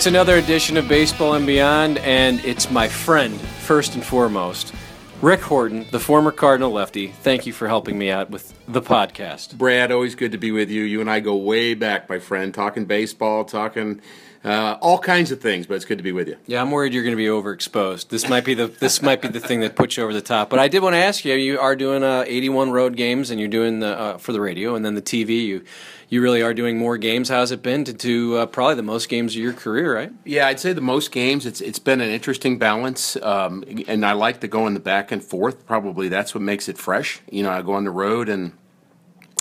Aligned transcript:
It's 0.00 0.06
another 0.06 0.38
edition 0.38 0.78
of 0.78 0.88
Baseball 0.88 1.34
and 1.34 1.46
Beyond, 1.46 1.98
and 1.98 2.42
it's 2.42 2.70
my 2.70 2.88
friend, 2.88 3.38
first 3.38 3.96
and 3.96 4.02
foremost, 4.02 4.72
Rick 5.20 5.42
Horton, 5.42 5.84
the 5.90 6.00
former 6.00 6.32
Cardinal 6.32 6.70
lefty. 6.70 7.08
Thank 7.08 7.44
you 7.44 7.52
for 7.52 7.68
helping 7.68 7.98
me 7.98 8.10
out 8.10 8.30
with 8.30 8.54
the 8.66 8.80
podcast. 8.80 9.58
Brad, 9.58 9.92
always 9.92 10.14
good 10.14 10.32
to 10.32 10.38
be 10.38 10.52
with 10.52 10.70
you. 10.70 10.84
You 10.84 11.02
and 11.02 11.10
I 11.10 11.20
go 11.20 11.36
way 11.36 11.74
back, 11.74 12.08
my 12.08 12.18
friend, 12.18 12.54
talking 12.54 12.86
baseball, 12.86 13.44
talking 13.44 14.00
uh, 14.42 14.78
all 14.80 14.98
kinds 14.98 15.30
of 15.30 15.40
things, 15.40 15.66
but 15.66 15.74
it's 15.74 15.84
good 15.84 15.98
to 15.98 16.04
be 16.04 16.12
with 16.12 16.26
you. 16.26 16.36
Yeah, 16.46 16.62
I'm 16.62 16.70
worried 16.70 16.94
you're 16.94 17.02
going 17.02 17.16
to 17.16 17.16
be 17.16 17.26
overexposed. 17.26 18.08
This 18.08 18.26
might 18.28 18.44
be 18.44 18.54
the 18.54 18.68
this 18.68 19.02
might 19.02 19.20
be 19.20 19.28
the 19.28 19.40
thing 19.40 19.60
that 19.60 19.76
puts 19.76 19.96
you 19.96 20.02
over 20.02 20.14
the 20.14 20.22
top. 20.22 20.48
But 20.48 20.58
I 20.58 20.68
did 20.68 20.82
want 20.82 20.94
to 20.94 20.98
ask 20.98 21.24
you: 21.24 21.34
you 21.34 21.60
are 21.60 21.76
doing 21.76 22.02
uh, 22.02 22.24
81 22.26 22.70
road 22.70 22.96
games, 22.96 23.30
and 23.30 23.38
you're 23.38 23.50
doing 23.50 23.80
the 23.80 23.98
uh, 23.98 24.18
for 24.18 24.32
the 24.32 24.40
radio, 24.40 24.74
and 24.74 24.84
then 24.84 24.94
the 24.94 25.02
TV. 25.02 25.44
You 25.44 25.64
you 26.08 26.22
really 26.22 26.42
are 26.42 26.54
doing 26.54 26.78
more 26.78 26.96
games. 26.96 27.28
How's 27.28 27.52
it 27.52 27.62
been 27.62 27.84
to 27.84 27.92
do 27.92 28.36
uh, 28.36 28.46
probably 28.46 28.76
the 28.76 28.82
most 28.82 29.10
games 29.10 29.34
of 29.36 29.42
your 29.42 29.52
career, 29.52 29.94
right? 29.94 30.12
Yeah, 30.24 30.46
I'd 30.46 30.58
say 30.58 30.72
the 30.72 30.80
most 30.80 31.12
games. 31.12 31.44
It's 31.44 31.60
it's 31.60 31.78
been 31.78 32.00
an 32.00 32.08
interesting 32.08 32.58
balance, 32.58 33.16
um, 33.16 33.62
and 33.86 34.06
I 34.06 34.12
like 34.12 34.40
to 34.40 34.48
go 34.48 34.66
in 34.66 34.72
the 34.72 34.80
back 34.80 35.12
and 35.12 35.22
forth. 35.22 35.66
Probably 35.66 36.08
that's 36.08 36.34
what 36.34 36.42
makes 36.42 36.66
it 36.66 36.78
fresh. 36.78 37.20
You 37.30 37.42
know, 37.42 37.50
I 37.50 37.60
go 37.60 37.74
on 37.74 37.84
the 37.84 37.90
road 37.90 38.30
and 38.30 38.52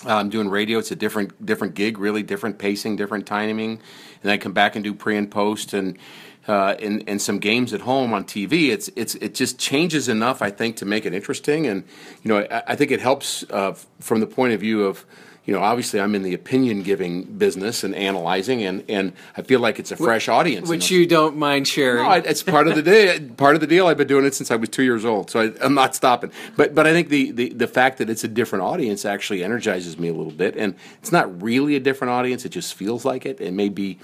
I'm 0.05 0.29
doing 0.29 0.49
radio. 0.49 0.79
It's 0.79 0.91
a 0.91 0.95
different 0.95 1.45
different 1.45 1.73
gig, 1.75 1.97
really 1.97 2.23
different 2.23 2.57
pacing, 2.57 2.95
different 2.95 3.25
timing, 3.25 3.81
and 4.23 4.31
I 4.31 4.37
come 4.37 4.53
back 4.53 4.75
and 4.75 4.83
do 4.83 4.93
pre 4.93 5.17
and 5.17 5.29
post 5.29 5.73
and. 5.73 5.97
Uh, 6.47 6.75
and, 6.81 7.03
and 7.07 7.21
some 7.21 7.37
games 7.37 7.73
at 7.73 7.81
home 7.81 8.11
on 8.11 8.23
TV, 8.23 8.69
it's 8.69 8.89
it's 8.95 9.13
it 9.15 9.35
just 9.35 9.59
changes 9.59 10.09
enough, 10.09 10.41
I 10.41 10.49
think, 10.49 10.77
to 10.77 10.85
make 10.85 11.05
it 11.05 11.13
interesting. 11.13 11.67
And 11.67 11.83
you 12.23 12.29
know, 12.29 12.39
I, 12.49 12.63
I 12.69 12.75
think 12.75 12.89
it 12.89 12.99
helps 12.99 13.43
uh, 13.51 13.73
from 13.99 14.19
the 14.19 14.25
point 14.25 14.53
of 14.53 14.59
view 14.59 14.83
of 14.83 15.05
you 15.49 15.55
know, 15.55 15.63
obviously 15.63 15.99
I'm 15.99 16.13
in 16.13 16.21
the 16.21 16.35
opinion 16.35 16.83
giving 16.83 17.23
business 17.23 17.83
and 17.83 17.95
analyzing, 17.95 18.61
and, 18.61 18.83
and 18.87 19.13
I 19.35 19.41
feel 19.41 19.59
like 19.59 19.79
it's 19.79 19.91
a 19.91 19.95
fresh 19.95 20.29
audience. 20.29 20.69
Which 20.69 20.91
you, 20.91 20.97
know. 20.97 21.01
you 21.01 21.07
don't 21.07 21.37
mind 21.37 21.67
sharing. 21.67 22.03
No, 22.03 22.11
it's 22.11 22.43
part 22.43 22.67
of 22.67 22.75
the 22.75 22.83
day, 22.83 23.19
part 23.35 23.55
of 23.55 23.61
the 23.61 23.65
deal. 23.65 23.87
I've 23.87 23.97
been 23.97 24.07
doing 24.07 24.25
it 24.25 24.35
since 24.35 24.51
I 24.51 24.57
was 24.57 24.69
two 24.69 24.83
years 24.83 25.05
old, 25.05 25.31
so 25.31 25.39
I, 25.39 25.65
am 25.65 25.73
not 25.73 25.95
stopping. 25.95 26.31
But 26.55 26.75
but 26.75 26.85
I 26.85 26.91
think 26.91 27.09
the, 27.09 27.31
the, 27.31 27.49
the 27.49 27.67
fact 27.67 27.97
that 27.97 28.11
it's 28.11 28.23
a 28.23 28.27
different 28.27 28.63
audience 28.63 29.05
actually 29.05 29.43
energizes 29.43 29.97
me 29.97 30.09
a 30.09 30.13
little 30.13 30.31
bit, 30.31 30.55
and 30.55 30.75
it's 30.99 31.11
not 31.11 31.41
really 31.41 31.75
a 31.75 31.79
different 31.79 32.11
audience. 32.11 32.45
It 32.45 32.49
just 32.49 32.75
feels 32.75 33.03
like 33.03 33.25
it. 33.25 33.41
It 33.41 33.51
may 33.51 33.69
be, 33.69 33.97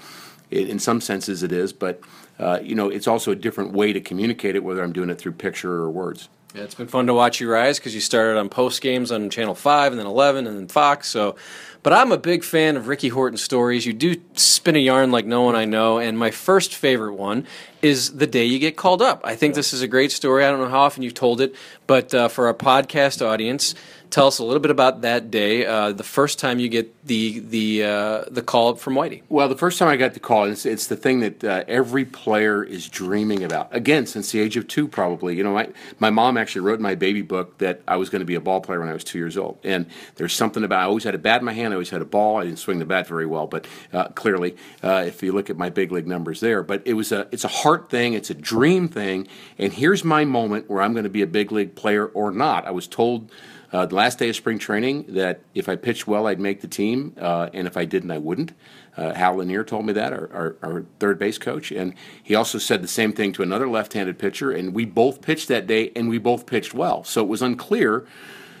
in 0.50 0.80
some 0.80 1.00
senses, 1.00 1.44
it 1.44 1.52
is, 1.52 1.72
but 1.72 2.00
uh, 2.40 2.58
you 2.60 2.74
know, 2.74 2.88
it's 2.88 3.06
also 3.06 3.30
a 3.30 3.36
different 3.36 3.70
way 3.70 3.92
to 3.92 4.00
communicate 4.00 4.56
it, 4.56 4.64
whether 4.64 4.82
I'm 4.82 4.92
doing 4.92 5.10
it 5.10 5.18
through 5.18 5.34
picture 5.34 5.74
or 5.74 5.90
words. 5.90 6.28
Yeah, 6.54 6.62
it's 6.62 6.74
been 6.74 6.88
fun 6.88 7.06
to 7.08 7.14
watch 7.14 7.40
you 7.40 7.50
rise 7.50 7.78
because 7.78 7.94
you 7.94 8.00
started 8.00 8.38
on 8.38 8.48
post 8.48 8.80
games 8.80 9.12
on 9.12 9.28
Channel 9.28 9.54
Five, 9.54 9.92
and 9.92 9.98
then 9.98 10.06
Eleven, 10.06 10.46
and 10.46 10.56
then 10.56 10.68
Fox. 10.68 11.08
So, 11.08 11.36
but 11.82 11.92
I'm 11.92 12.12
a 12.12 12.16
big 12.16 12.44
fan 12.44 12.76
of 12.76 12.88
Ricky 12.88 13.08
Horton 13.08 13.36
stories. 13.36 13.84
You 13.84 13.92
do 13.92 14.16
spin 14.34 14.74
a 14.74 14.78
yarn 14.78 15.10
like 15.10 15.26
no 15.26 15.42
one 15.42 15.54
I 15.54 15.66
know, 15.66 15.98
and 15.98 16.18
my 16.18 16.30
first 16.30 16.74
favorite 16.74 17.14
one 17.14 17.46
is 17.82 18.16
the 18.16 18.26
day 18.26 18.44
you 18.44 18.58
get 18.58 18.76
called 18.76 19.02
up. 19.02 19.20
I 19.22 19.36
think 19.36 19.54
this 19.54 19.72
is 19.74 19.82
a 19.82 19.88
great 19.88 20.12
story. 20.12 20.44
I 20.44 20.50
don't 20.50 20.60
know 20.60 20.68
how 20.68 20.80
often 20.80 21.02
you've 21.02 21.14
told 21.14 21.40
it, 21.40 21.54
but 21.86 22.14
uh, 22.14 22.28
for 22.28 22.46
our 22.46 22.54
podcast 22.54 23.24
audience, 23.24 23.74
tell 24.10 24.26
us 24.26 24.38
a 24.38 24.44
little 24.44 24.60
bit 24.60 24.70
about 24.70 25.02
that 25.02 25.30
day. 25.30 25.66
Uh, 25.66 25.92
the 25.92 26.04
first 26.04 26.38
time 26.38 26.58
you 26.58 26.68
get 26.68 27.06
the 27.06 27.40
the 27.40 27.84
uh, 27.84 28.24
the 28.28 28.42
call 28.42 28.68
up 28.68 28.78
from 28.78 28.94
Whitey. 28.94 29.22
Well, 29.28 29.48
the 29.48 29.56
first 29.56 29.78
time 29.78 29.88
I 29.88 29.96
got 29.96 30.14
the 30.14 30.20
call, 30.20 30.44
it's, 30.44 30.66
it's 30.66 30.86
the 30.86 30.96
thing 30.96 31.20
that 31.20 31.44
uh, 31.44 31.64
every 31.68 32.04
player 32.04 32.62
is 32.62 32.88
dreaming 32.88 33.44
about. 33.44 33.74
Again, 33.74 34.06
since 34.06 34.32
the 34.32 34.40
age 34.40 34.56
of 34.56 34.68
two, 34.68 34.88
probably. 34.88 35.36
You 35.36 35.44
know, 35.44 35.52
my 35.52 35.68
my 35.98 36.10
mom 36.10 36.36
actually 36.36 36.62
wrote 36.62 36.78
in 36.78 36.82
my 36.82 36.94
baby 36.94 37.22
book 37.22 37.58
that 37.58 37.80
I 37.86 37.96
was 37.96 38.10
going 38.10 38.20
to 38.20 38.26
be 38.26 38.34
a 38.34 38.40
ball 38.40 38.60
player 38.60 38.80
when 38.80 38.88
I 38.88 38.92
was 38.92 39.04
two 39.04 39.18
years 39.18 39.36
old. 39.36 39.58
And 39.64 39.86
there's 40.16 40.32
something 40.32 40.64
about 40.64 40.80
I 40.80 40.84
always 40.84 41.04
had 41.04 41.14
a 41.14 41.18
bat 41.18 41.40
in 41.40 41.44
my 41.44 41.52
hand. 41.52 41.72
I 41.72 41.76
always 41.76 41.90
had 41.90 42.02
a 42.02 42.06
ball. 42.06 42.38
I 42.38 42.44
didn't 42.44 42.58
swing 42.58 42.78
the 42.78 42.86
bat 42.86 43.06
very 43.06 43.26
well, 43.26 43.46
but 43.46 43.66
uh, 43.92 44.08
clearly, 44.08 44.56
uh, 44.82 45.04
if 45.06 45.22
you 45.22 45.32
look 45.32 45.50
at 45.50 45.56
my 45.56 45.70
big 45.70 45.92
league 45.92 46.06
numbers 46.06 46.40
there, 46.40 46.62
but 46.62 46.82
it 46.84 46.94
was 46.94 47.12
a 47.12 47.28
it's 47.32 47.44
a 47.44 47.48
heart 47.48 47.90
thing. 47.90 48.14
It's 48.14 48.30
a 48.30 48.34
dream 48.34 48.88
thing. 48.88 49.28
And 49.58 49.72
here's 49.72 50.04
my 50.04 50.24
moment 50.24 50.68
where 50.68 50.82
I'm 50.82 50.92
going 50.92 51.04
to 51.04 51.10
be 51.10 51.22
a 51.22 51.26
big 51.26 51.52
league 51.52 51.74
player 51.74 52.06
or 52.06 52.30
not. 52.30 52.66
I 52.66 52.70
was 52.70 52.86
told 52.86 53.30
uh, 53.72 53.86
the 53.86 53.94
last 53.94 54.18
day 54.18 54.28
of 54.28 54.36
spring 54.36 54.58
training 54.58 55.04
that 55.08 55.40
if 55.54 55.68
I 55.68 55.76
pitched 55.76 56.06
well, 56.06 56.26
I'd 56.26 56.40
make 56.40 56.60
the 56.60 56.68
team, 56.68 57.14
uh, 57.20 57.50
and 57.52 57.66
if 57.66 57.76
I 57.76 57.84
didn't, 57.84 58.10
I 58.10 58.18
wouldn't. 58.18 58.52
Uh, 58.96 59.12
Hal 59.12 59.36
Lanier 59.36 59.64
told 59.64 59.84
me 59.84 59.92
that, 59.92 60.12
our, 60.12 60.30
our, 60.32 60.56
our, 60.62 60.84
third 61.00 61.18
base 61.18 61.36
coach, 61.36 61.70
and 61.70 61.94
he 62.22 62.34
also 62.34 62.58
said 62.58 62.82
the 62.82 62.88
same 62.88 63.12
thing 63.12 63.32
to 63.34 63.42
another 63.42 63.68
left-handed 63.68 64.18
pitcher, 64.18 64.50
and 64.50 64.72
we 64.72 64.84
both 64.84 65.20
pitched 65.20 65.48
that 65.48 65.66
day, 65.66 65.92
and 65.94 66.08
we 66.08 66.18
both 66.18 66.46
pitched 66.46 66.72
well. 66.72 67.04
So 67.04 67.22
it 67.22 67.28
was 67.28 67.42
unclear. 67.42 68.06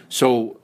So 0.08 0.58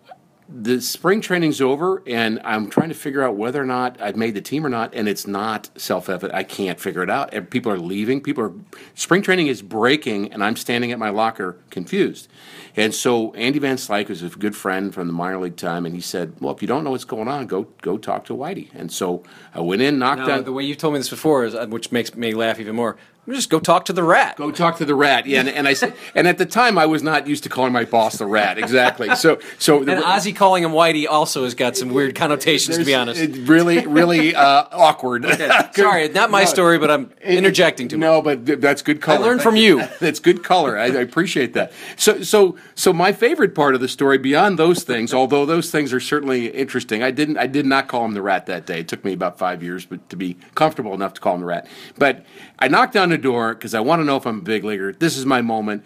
the 0.49 0.81
spring 0.81 1.21
training's 1.21 1.61
over, 1.61 2.03
and 2.07 2.41
I'm 2.45 2.69
trying 2.69 2.89
to 2.91 2.95
figure 2.95 3.23
out 3.23 3.37
whether 3.37 3.61
or 3.61 3.65
not 3.65 4.01
I've 4.01 4.17
made 4.17 4.35
the 4.35 4.41
team 4.41 4.67
or 4.67 4.69
not, 4.69 4.95
and 4.95 5.09
it's 5.09 5.27
not 5.27 5.71
self-evident. 5.77 6.35
I 6.35 6.43
can't 6.43 6.79
figure 6.79 7.03
it 7.03 7.11
out. 7.11 7.33
And 7.33 7.49
People 7.49 7.73
are 7.73 7.79
leaving. 7.79 8.21
People 8.21 8.45
are 8.45 8.53
spring 8.95 9.23
training 9.23 9.47
is 9.47 9.63
breaking, 9.63 10.33
and 10.33 10.45
I'm 10.45 10.57
standing 10.57 10.93
at 10.93 10.99
my 10.99 11.11
locker 11.11 11.59
confused. 11.71 12.29
And 12.77 12.95
so 12.95 13.35
Andy 13.35 13.59
Van 13.59 13.77
Slyke 13.77 14.09
was 14.09 14.23
a 14.23 14.29
good 14.31 14.57
friend 14.57 14.95
from 14.95 15.07
the 15.07 15.13
minor 15.13 15.39
league 15.39 15.57
time, 15.57 15.85
and 15.85 15.95
he 15.95 16.01
said, 16.01 16.35
"Well, 16.41 16.55
if 16.55 16.63
you 16.63 16.69
don't 16.69 16.85
know 16.85 16.91
what's 16.91 17.05
going 17.05 17.29
on, 17.29 17.47
go 17.47 17.69
go 17.83 17.99
talk 17.99 18.25
to 18.27 18.35
Whitey." 18.35 18.69
And 18.75 18.91
so 18.91 19.23
I 19.55 19.61
went 19.61 19.83
in, 19.83 19.99
knocked 19.99 20.27
now, 20.27 20.39
on. 20.39 20.45
The 20.45 20.53
way 20.53 20.65
you've 20.65 20.79
told 20.79 20.95
me 20.95 21.01
this 21.01 21.11
before, 21.11 21.45
is, 21.45 21.55
uh, 21.55 21.67
which 21.67 21.93
makes 21.93 22.15
me 22.15 22.33
laugh 22.35 22.59
even 22.59 22.75
more. 22.75 22.97
Just 23.29 23.51
go 23.51 23.61
talk 23.61 23.85
to 23.85 23.93
the 23.93 24.03
rat. 24.03 24.37
Go 24.37 24.51
talk 24.51 24.79
to 24.79 24.85
the 24.85 24.97
rat. 24.97 25.27
Yeah, 25.27 25.41
and, 25.41 25.49
and 25.49 25.69
I 25.69 25.75
said, 25.75 25.95
and 26.13 26.27
at 26.27 26.39
the 26.39 26.47
time 26.47 26.77
I 26.77 26.87
was 26.87 27.05
not 27.05 27.29
used 27.29 27.45
to 27.45 27.49
calling 27.49 27.73
my 27.73 27.85
boss 27.85 28.19
the 28.19 28.27
rat. 28.27 28.59
Exactly. 28.59 29.15
So, 29.15 29.39
so 29.61 29.85
the, 29.85 29.93
and 29.93 30.05
Ozzie 30.05 30.33
calling 30.33 30.65
him 30.65 30.73
Whitey 30.73 31.07
also 31.09 31.45
has 31.45 31.55
got 31.55 31.77
some 31.77 31.91
weird 31.91 32.17
connotations. 32.17 32.79
To 32.79 32.85
be 32.85 32.97
honest, 32.97 33.21
really, 33.49 33.87
really 33.87 34.35
uh, 34.35 34.65
awkward. 34.73 35.25
Okay. 35.25 35.49
Sorry, 35.73 36.09
not 36.09 36.33
my 36.33 36.41
no, 36.41 36.47
story, 36.47 36.79
but 36.81 36.91
I'm 36.91 37.13
interjecting 37.23 37.87
too 37.87 37.97
no, 37.97 38.21
much. 38.21 38.39
No, 38.39 38.45
but 38.45 38.61
that's 38.61 38.83
good 38.83 39.01
color. 39.01 39.21
I 39.21 39.23
learned 39.23 39.43
from 39.43 39.55
you. 39.55 39.85
that's 40.01 40.19
good 40.19 40.43
color. 40.43 40.77
I, 40.77 40.87
I, 40.87 41.01
appreciate 41.03 41.55
that. 41.55 41.73
So, 41.97 42.23
so, 42.23 42.57
so 42.75 42.93
my 42.93 43.13
favorite 43.13 43.55
part 43.55 43.77
of 43.77 43.81
the 43.81 43.89
story, 43.89 44.19
beyond 44.19 44.59
those 44.59 44.83
things, 44.83 45.15
although 45.15 45.47
those 45.47 45.71
things 45.71 45.93
are 45.93 46.01
certainly 46.01 46.49
interesting, 46.49 47.05
I 47.05 47.13
didn't, 47.13 47.39
I 47.39 47.47
did 47.47 47.67
not 47.67 47.87
call 47.87 48.05
him 48.05 48.15
the 48.15 48.23
rat 48.23 48.47
that 48.47 48.67
day. 48.67 48.81
It 48.81 48.89
took 48.89 49.05
me 49.05 49.13
about 49.13 49.39
five 49.39 49.63
years, 49.63 49.87
but 49.87 50.09
to 50.11 50.17
be 50.17 50.37
comfortable 50.57 50.93
enough 50.93 51.15
to 51.15 51.21
call 51.21 51.37
him 51.37 51.43
the 51.43 51.47
rat. 51.47 51.69
But 51.97 52.25
I 52.59 52.67
knocked 52.67 52.97
on 52.97 53.12
the 53.13 53.19
door 53.19 53.55
because 53.55 53.75
I 53.75 53.81
want 53.81 54.01
to 54.01 54.05
know 54.05 54.17
if 54.17 54.27
I'm 54.27 54.39
a 54.39 54.43
big 54.43 54.65
leaguer. 54.65 54.93
This 54.93 55.17
is 55.17 55.25
my 55.25 55.41
moment. 55.41 55.85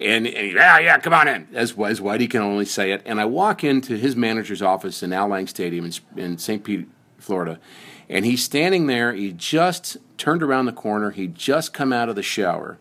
And, 0.00 0.26
and 0.26 0.52
yeah, 0.52 0.78
yeah, 0.78 0.98
come 0.98 1.12
on 1.12 1.26
in, 1.26 1.48
as, 1.54 1.72
as 1.72 2.00
Whitey 2.00 2.30
can 2.30 2.40
only 2.40 2.64
say 2.64 2.92
it. 2.92 3.02
And 3.04 3.20
I 3.20 3.24
walk 3.24 3.64
into 3.64 3.96
his 3.96 4.14
manager's 4.14 4.62
office 4.62 5.02
in 5.02 5.12
Al 5.12 5.28
Lang 5.28 5.46
Stadium 5.48 5.84
in, 5.84 5.92
in 6.16 6.38
St. 6.38 6.62
Pete, 6.62 6.88
Florida. 7.18 7.58
And 8.08 8.24
he's 8.24 8.42
standing 8.42 8.86
there. 8.86 9.12
He 9.12 9.32
just 9.32 9.96
turned 10.16 10.42
around 10.42 10.66
the 10.66 10.72
corner. 10.72 11.10
He'd 11.10 11.34
just 11.34 11.72
come 11.72 11.92
out 11.92 12.08
of 12.08 12.16
the 12.16 12.22
shower. 12.22 12.78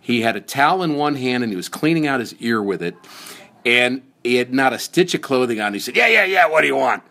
He 0.00 0.22
had 0.22 0.36
a 0.36 0.40
towel 0.40 0.82
in 0.82 0.96
one 0.96 1.14
hand 1.14 1.44
and 1.44 1.52
he 1.52 1.56
was 1.56 1.68
cleaning 1.68 2.06
out 2.06 2.20
his 2.20 2.34
ear 2.34 2.62
with 2.62 2.82
it. 2.82 2.96
And 3.64 4.02
he 4.22 4.36
had 4.36 4.52
not 4.52 4.72
a 4.72 4.78
stitch 4.78 5.14
of 5.14 5.22
clothing 5.22 5.60
on. 5.60 5.72
He 5.72 5.78
said, 5.78 5.96
Yeah, 5.96 6.08
yeah, 6.08 6.24
yeah, 6.24 6.46
what 6.48 6.60
do 6.60 6.66
you 6.66 6.76
want? 6.76 7.02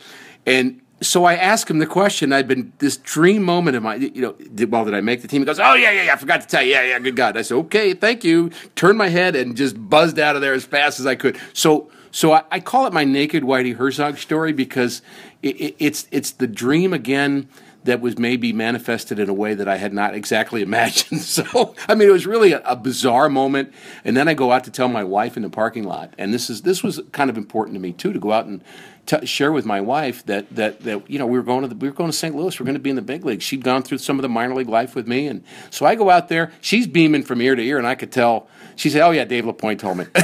And 0.46 0.82
so 1.06 1.26
I 1.26 1.36
asked 1.36 1.70
him 1.70 1.80
the 1.80 1.86
question. 1.86 2.34
I'd 2.34 2.48
been 2.48 2.74
this 2.80 2.98
dream 2.98 3.44
moment 3.44 3.78
of 3.78 3.84
my, 3.84 3.96
you 3.96 4.22
know, 4.22 4.34
did, 4.34 4.72
well, 4.72 4.86
did 4.86 4.94
I 4.94 5.02
make 5.02 5.22
the 5.22 5.28
team? 5.28 5.42
He 5.42 5.46
goes, 5.46 5.60
oh 5.60 5.74
yeah, 5.74 5.92
yeah, 5.92 6.04
yeah. 6.04 6.14
I 6.14 6.16
forgot 6.18 6.42
to 6.42 6.48
tell 6.48 6.62
you. 6.62 6.72
Yeah, 6.72 6.84
yeah, 6.84 7.00
good 7.00 7.16
God. 7.16 7.38
I 7.38 7.42
said, 7.42 7.56
okay, 7.56 7.94
thank 7.94 8.24
you. 8.24 8.52
Turned 8.76 8.98
my 8.98 9.10
head 9.10 9.36
and 9.36 9.56
just 9.56 9.76
buzzed 9.90 10.20
out 10.20 10.36
of 10.36 10.42
there 10.42 10.54
as 10.54 10.66
fast 10.66 11.00
as 11.00 11.06
I 11.06 11.16
could. 11.16 11.40
So, 11.54 11.90
so 12.12 12.34
I, 12.34 12.44
I 12.52 12.60
call 12.60 12.88
it 12.88 12.94
my 12.94 13.04
naked 13.04 13.44
Whitey 13.44 13.76
Herzog 13.76 14.18
story 14.18 14.54
because 14.54 15.02
it, 15.42 15.56
it, 15.60 15.76
it's 15.80 16.08
it's 16.12 16.32
the 16.32 16.48
dream 16.48 16.94
again 16.94 17.50
that 17.86 18.02
was 18.02 18.18
maybe 18.18 18.52
manifested 18.52 19.20
in 19.20 19.30
a 19.30 19.34
way 19.34 19.54
that 19.54 19.68
I 19.68 19.78
had 19.78 19.94
not 19.94 20.14
exactly 20.14 20.62
imagined. 20.70 21.22
So, 21.22 21.76
I 21.88 21.96
mean, 21.96 22.10
it 22.10 22.12
was 22.12 22.26
really 22.28 22.52
a, 22.52 22.62
a, 22.62 22.76
bizarre 22.76 23.30
moment. 23.30 23.74
And 24.04 24.16
then 24.16 24.28
I 24.28 24.34
go 24.34 24.52
out 24.52 24.64
to 24.66 24.72
tell 24.72 24.88
my 24.88 25.04
wife 25.04 25.38
in 25.38 25.44
the 25.44 25.50
parking 25.50 25.84
lot, 25.84 26.14
and 26.18 26.34
this 26.34 26.50
is 26.50 26.62
this 26.62 26.84
was 26.84 27.02
kind 27.12 27.30
of 27.30 27.38
important 27.38 27.76
to 27.76 27.80
me 27.80 27.94
too 27.94 28.14
to 28.14 28.20
go 28.20 28.32
out 28.32 28.46
and 28.46 28.64
t- 29.06 29.26
share 29.26 29.52
with 29.52 29.66
my 29.66 29.82
wife 29.82 30.26
that 30.26 30.54
that 30.56 30.82
that 30.82 31.10
you 31.10 31.20
know 31.20 31.26
we 31.26 31.38
were 31.38 31.44
going 31.44 31.62
to 31.62 31.68
the, 31.68 31.76
we 31.76 31.88
were 31.88 31.94
going 31.94 32.10
to 32.10 32.16
St. 32.16 32.36
Louis. 32.36 32.58
We 32.60 32.64
are 32.64 32.66
going 32.66 32.76
to 32.76 32.80
be 32.80 32.90
in 32.90 32.96
the 32.96 33.02
big 33.02 33.26
leagues. 33.26 33.44
She'd 33.44 33.64
gone 33.64 33.84
through 33.84 34.00
some 34.00 34.18
of 34.18 34.24
the 34.24 34.30
minor 34.30 34.56
league 34.56 34.70
life 34.70 34.96
with 34.96 35.08
me, 35.08 35.28
and 35.28 35.44
so 35.70 35.86
I 35.86 35.96
go 35.96 36.10
out 36.10 36.30
there. 36.30 36.52
She's 36.62 36.88
beaming 36.88 37.24
from 37.24 37.42
ear 37.42 37.56
to 37.56 37.62
ear, 37.62 37.78
and 37.78 37.88
I 37.88 37.96
could 37.96 38.12
tell. 38.12 38.48
She 38.76 38.90
said, 38.90 39.02
"Oh 39.02 39.12
yeah, 39.12 39.26
Dave 39.26 39.46
LaPoint 39.46 39.80
told 39.80 39.98
me." 39.98 40.06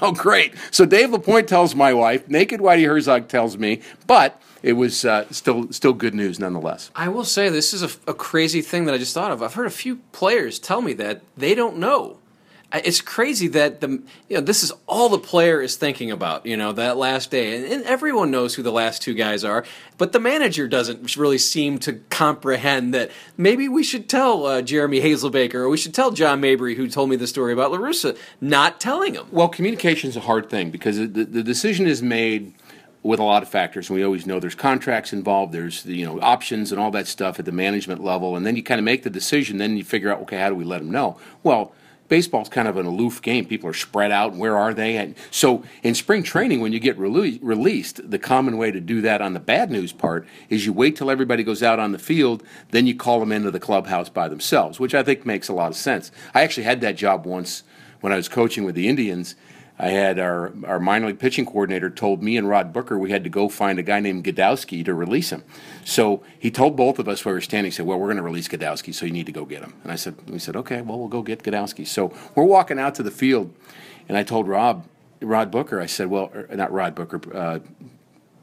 "Oh 0.00 0.12
great!" 0.12 0.54
So 0.70 0.84
Dave 0.84 1.10
LaPoint 1.10 1.46
tells 1.46 1.74
my 1.74 1.92
wife. 1.92 2.28
Naked 2.28 2.60
Whitey 2.60 2.86
Herzog 2.86 3.28
tells 3.28 3.56
me, 3.56 3.80
but 4.06 4.40
it 4.62 4.74
was 4.74 5.04
uh, 5.04 5.26
still 5.30 5.72
still 5.72 5.92
good 5.92 6.14
news 6.14 6.38
nonetheless. 6.38 6.90
I 6.94 7.08
will 7.08 7.24
say 7.24 7.48
this 7.48 7.72
is 7.72 7.82
a, 7.82 8.10
a, 8.10 8.14
crazy 8.14 8.62
thing 8.62 8.84
that 8.86 8.94
I 8.94 8.98
just 8.98 9.14
thought 9.14 9.32
of. 9.32 9.42
I've 9.42 9.54
heard 9.54 9.66
a 9.66 9.70
few 9.70 9.96
players 10.12 10.58
tell 10.58 10.80
me 10.80 10.92
that 10.94 11.22
they 11.36 11.54
don't 11.54 11.78
know 11.78 12.18
it's 12.74 13.00
crazy 13.00 13.48
that 13.48 13.80
the 13.80 13.88
you 14.28 14.36
know 14.36 14.40
this 14.40 14.62
is 14.62 14.72
all 14.86 15.08
the 15.08 15.18
player 15.18 15.60
is 15.60 15.76
thinking 15.76 16.10
about 16.10 16.46
you 16.46 16.56
know 16.56 16.72
that 16.72 16.96
last 16.96 17.30
day 17.30 17.56
and, 17.56 17.64
and, 17.70 17.82
everyone 17.84 18.30
knows 18.30 18.54
who 18.54 18.62
the 18.62 18.72
last 18.72 19.02
two 19.02 19.14
guys 19.14 19.44
are 19.44 19.64
but 19.98 20.12
the 20.12 20.20
manager 20.20 20.66
doesn't 20.66 21.16
really 21.16 21.38
seem 21.38 21.78
to 21.78 21.92
comprehend 22.08 22.94
that 22.94 23.10
maybe 23.36 23.68
we 23.68 23.82
should 23.82 24.08
tell 24.08 24.46
uh, 24.46 24.62
Jeremy 24.62 25.00
Hazelbaker 25.00 25.54
or 25.54 25.68
we 25.68 25.76
should 25.76 25.94
tell 25.94 26.10
John 26.12 26.40
Mabry 26.40 26.74
who 26.74 26.88
told 26.88 27.10
me 27.10 27.16
the 27.16 27.26
story 27.26 27.52
about 27.52 27.72
LaRussa 27.72 28.16
not 28.40 28.80
telling 28.80 29.14
him 29.14 29.26
well 29.30 29.48
communication 29.48 30.08
is 30.08 30.16
a 30.16 30.20
hard 30.20 30.48
thing 30.48 30.70
because 30.70 30.96
the, 30.96 31.06
the 31.06 31.42
decision 31.42 31.86
is 31.86 32.02
made 32.02 32.54
with 33.02 33.18
a 33.18 33.24
lot 33.24 33.42
of 33.42 33.48
factors, 33.48 33.88
and 33.88 33.96
we 33.96 34.04
always 34.04 34.26
know 34.26 34.38
there's 34.38 34.54
contracts 34.54 35.12
involved, 35.12 35.52
there's 35.52 35.84
you 35.86 36.06
know 36.06 36.20
options 36.20 36.70
and 36.70 36.80
all 36.80 36.90
that 36.92 37.06
stuff 37.06 37.38
at 37.38 37.44
the 37.44 37.52
management 37.52 38.02
level, 38.02 38.36
and 38.36 38.46
then 38.46 38.56
you 38.56 38.62
kind 38.62 38.78
of 38.78 38.84
make 38.84 39.02
the 39.02 39.10
decision. 39.10 39.58
Then 39.58 39.76
you 39.76 39.84
figure 39.84 40.12
out, 40.12 40.20
okay, 40.22 40.38
how 40.38 40.48
do 40.48 40.54
we 40.54 40.64
let 40.64 40.78
them 40.78 40.90
know? 40.90 41.18
Well, 41.42 41.72
baseball's 42.12 42.50
kind 42.50 42.68
of 42.68 42.76
an 42.76 42.84
aloof 42.84 43.22
game. 43.22 43.46
People 43.46 43.70
are 43.70 43.74
spread 43.74 44.12
out. 44.12 44.34
Where 44.34 44.56
are 44.56 44.74
they? 44.74 44.98
And 44.98 45.14
so 45.30 45.64
in 45.82 45.94
spring 45.94 46.22
training, 46.22 46.60
when 46.60 46.72
you 46.72 46.78
get 46.78 46.98
rele- 46.98 47.38
released, 47.40 48.10
the 48.10 48.18
common 48.18 48.58
way 48.58 48.70
to 48.70 48.80
do 48.80 49.00
that 49.00 49.22
on 49.22 49.32
the 49.32 49.40
bad 49.40 49.70
news 49.70 49.92
part 49.92 50.26
is 50.50 50.66
you 50.66 50.74
wait 50.74 50.94
till 50.94 51.10
everybody 51.10 51.42
goes 51.42 51.62
out 51.62 51.78
on 51.78 51.92
the 51.92 51.98
field, 51.98 52.42
then 52.70 52.86
you 52.86 52.94
call 52.94 53.18
them 53.18 53.32
into 53.32 53.50
the 53.50 53.58
clubhouse 53.58 54.10
by 54.10 54.28
themselves, 54.28 54.78
which 54.78 54.94
I 54.94 55.02
think 55.02 55.24
makes 55.24 55.48
a 55.48 55.54
lot 55.54 55.70
of 55.70 55.76
sense. 55.76 56.12
I 56.34 56.42
actually 56.42 56.64
had 56.64 56.82
that 56.82 56.96
job 56.96 57.24
once 57.24 57.62
when 58.02 58.12
I 58.12 58.16
was 58.16 58.28
coaching 58.28 58.64
with 58.64 58.74
the 58.74 58.88
Indians 58.88 59.34
I 59.78 59.88
had 59.88 60.18
our, 60.18 60.52
our 60.64 60.78
minor 60.78 61.08
league 61.08 61.18
pitching 61.18 61.46
coordinator 61.46 61.90
told 61.90 62.22
me 62.22 62.36
and 62.36 62.48
Rod 62.48 62.72
Booker 62.72 62.98
we 62.98 63.10
had 63.10 63.24
to 63.24 63.30
go 63.30 63.48
find 63.48 63.78
a 63.78 63.82
guy 63.82 64.00
named 64.00 64.24
Godowski 64.24 64.84
to 64.84 64.94
release 64.94 65.30
him. 65.30 65.42
So 65.84 66.22
he 66.38 66.50
told 66.50 66.76
both 66.76 66.98
of 66.98 67.08
us 67.08 67.24
where 67.24 67.34
we 67.34 67.38
were 67.38 67.42
standing, 67.42 67.70
he 67.70 67.74
said, 67.74 67.86
Well, 67.86 67.98
we're 67.98 68.06
going 68.06 68.18
to 68.18 68.22
release 68.22 68.48
Godowski, 68.48 68.94
so 68.94 69.06
you 69.06 69.12
need 69.12 69.26
to 69.26 69.32
go 69.32 69.44
get 69.44 69.62
him. 69.62 69.74
And 69.82 69.90
I 69.90 69.96
said, 69.96 70.14
We 70.28 70.38
said, 70.38 70.56
Okay, 70.56 70.82
well, 70.82 70.98
we'll 70.98 71.08
go 71.08 71.22
get 71.22 71.42
Godowski. 71.42 71.86
So 71.86 72.12
we're 72.34 72.44
walking 72.44 72.78
out 72.78 72.94
to 72.96 73.02
the 73.02 73.10
field, 73.10 73.52
and 74.08 74.16
I 74.16 74.22
told 74.22 74.46
Rob, 74.46 74.86
Rod 75.20 75.50
Booker, 75.50 75.80
I 75.80 75.86
said, 75.86 76.08
Well, 76.08 76.30
er, 76.34 76.48
not 76.54 76.70
Rod 76.72 76.94
Booker, 76.94 77.20
uh, 77.34 77.58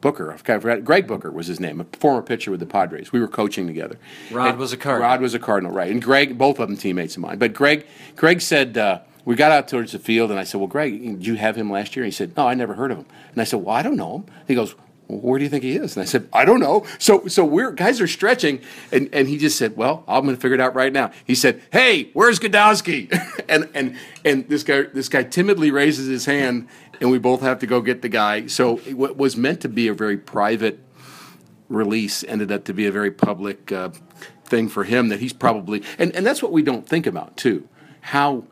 Booker, 0.01 0.31
I 0.31 0.37
forgot, 0.37 0.83
Greg 0.85 1.07
Booker 1.07 1.29
was 1.29 1.47
his 1.47 1.59
name, 1.59 1.81
a 1.81 1.83
former 1.97 2.21
pitcher 2.21 2.51
with 2.51 2.61
the 2.61 2.65
Padres. 2.65 3.11
We 3.11 3.19
were 3.19 3.27
coaching 3.27 3.67
together. 3.67 3.97
Rod 4.31 4.51
and 4.51 4.57
was 4.57 4.71
a 4.71 4.77
Cardinal. 4.77 5.09
Rod 5.09 5.21
was 5.21 5.33
a 5.33 5.39
Cardinal, 5.39 5.73
right? 5.73 5.91
And 5.91 6.01
Greg, 6.01 6.37
both 6.37 6.57
of 6.59 6.69
them 6.69 6.77
teammates 6.77 7.15
of 7.15 7.21
mine. 7.21 7.37
But 7.37 7.53
Greg, 7.53 7.85
Greg 8.15 8.39
said, 8.39 8.77
uh, 8.77 8.99
we 9.25 9.35
got 9.35 9.51
out 9.51 9.67
towards 9.67 9.91
the 9.91 9.99
field, 9.99 10.31
and 10.31 10.39
I 10.39 10.43
said, 10.43 10.59
"Well, 10.59 10.67
Greg, 10.67 11.01
did 11.01 11.27
you 11.27 11.35
have 11.35 11.55
him 11.55 11.71
last 11.71 11.95
year?" 11.95 12.03
And 12.03 12.11
he 12.11 12.15
said, 12.15 12.35
"No, 12.35 12.47
I 12.47 12.53
never 12.53 12.73
heard 12.73 12.91
of 12.91 12.97
him." 12.97 13.05
And 13.31 13.41
I 13.41 13.43
said, 13.43 13.63
"Well, 13.63 13.75
I 13.75 13.81
don't 13.81 13.95
know 13.95 14.17
him." 14.17 14.25
He 14.47 14.55
goes, 14.55 14.75
well, 15.07 15.19
"Where 15.19 15.39
do 15.39 15.43
you 15.43 15.49
think 15.49 15.63
he 15.63 15.75
is?" 15.75 15.95
And 15.95 16.03
I 16.03 16.05
said, 16.05 16.29
"I 16.31 16.45
don't 16.45 16.59
know." 16.59 16.85
So, 16.99 17.27
so 17.27 17.43
we're 17.43 17.71
guys 17.71 17.99
are 17.99 18.07
stretching, 18.07 18.61
and, 18.91 19.09
and 19.11 19.27
he 19.27 19.37
just 19.37 19.57
said, 19.57 19.75
"Well, 19.75 20.03
I'm 20.07 20.23
going 20.23 20.35
to 20.35 20.41
figure 20.41 20.55
it 20.55 20.61
out 20.61 20.75
right 20.75 20.93
now." 20.93 21.11
He 21.25 21.35
said, 21.35 21.61
"Hey, 21.71 22.11
where's 22.13 22.39
Godowski?" 22.39 23.11
and 23.49 23.69
and 23.73 23.97
and 24.23 24.47
this 24.47 24.63
guy 24.63 24.83
this 24.83 25.09
guy 25.09 25.23
timidly 25.23 25.71
raises 25.71 26.07
his 26.07 26.25
hand, 26.25 26.67
and 27.01 27.11
we 27.11 27.17
both 27.17 27.41
have 27.41 27.59
to 27.59 27.67
go 27.67 27.81
get 27.81 28.01
the 28.01 28.09
guy. 28.09 28.47
So 28.47 28.77
what 28.77 29.17
was 29.17 29.35
meant 29.35 29.61
to 29.61 29.69
be 29.69 29.87
a 29.87 29.93
very 29.93 30.17
private 30.17 30.79
release 31.67 32.23
ended 32.23 32.51
up 32.51 32.65
to 32.65 32.73
be 32.73 32.85
a 32.85 32.91
very 32.91 33.11
public 33.11 33.71
uh, 33.71 33.89
thing 34.43 34.67
for 34.67 34.83
him 34.83 35.09
that 35.09 35.19
he's 35.19 35.33
probably 35.33 35.83
and 35.99 36.15
and 36.15 36.25
that's 36.25 36.41
what 36.41 36.51
we 36.51 36.61
don't 36.61 36.87
think 36.87 37.05
about 37.07 37.37
too, 37.37 37.67
how 38.01 38.43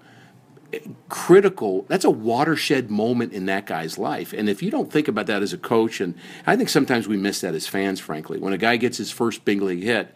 critical 1.08 1.86
that's 1.88 2.04
a 2.04 2.10
watershed 2.12 2.92
moment 2.92 3.32
in 3.34 3.46
that 3.46 3.66
guy's 3.66 3.98
life. 3.98 4.34
And 4.34 4.50
if 4.50 4.62
you 4.62 4.70
don't 4.70 4.92
think 4.92 5.08
about 5.08 5.26
that 5.28 5.42
as 5.42 5.54
a 5.54 5.58
coach 5.58 6.02
and 6.02 6.14
i 6.46 6.56
think 6.56 6.70
sometimes 6.70 7.08
we 7.08 7.18
miss 7.18 7.42
that 7.42 7.56
as 7.56 7.68
fans 7.68 8.00
frankly. 8.00 8.40
When 8.40 8.54
a 8.54 8.58
guy 8.58 8.78
gets 8.78 8.98
his 8.98 9.12
first 9.12 9.46
big 9.46 9.62
league 9.62 9.84
hit 9.84 10.14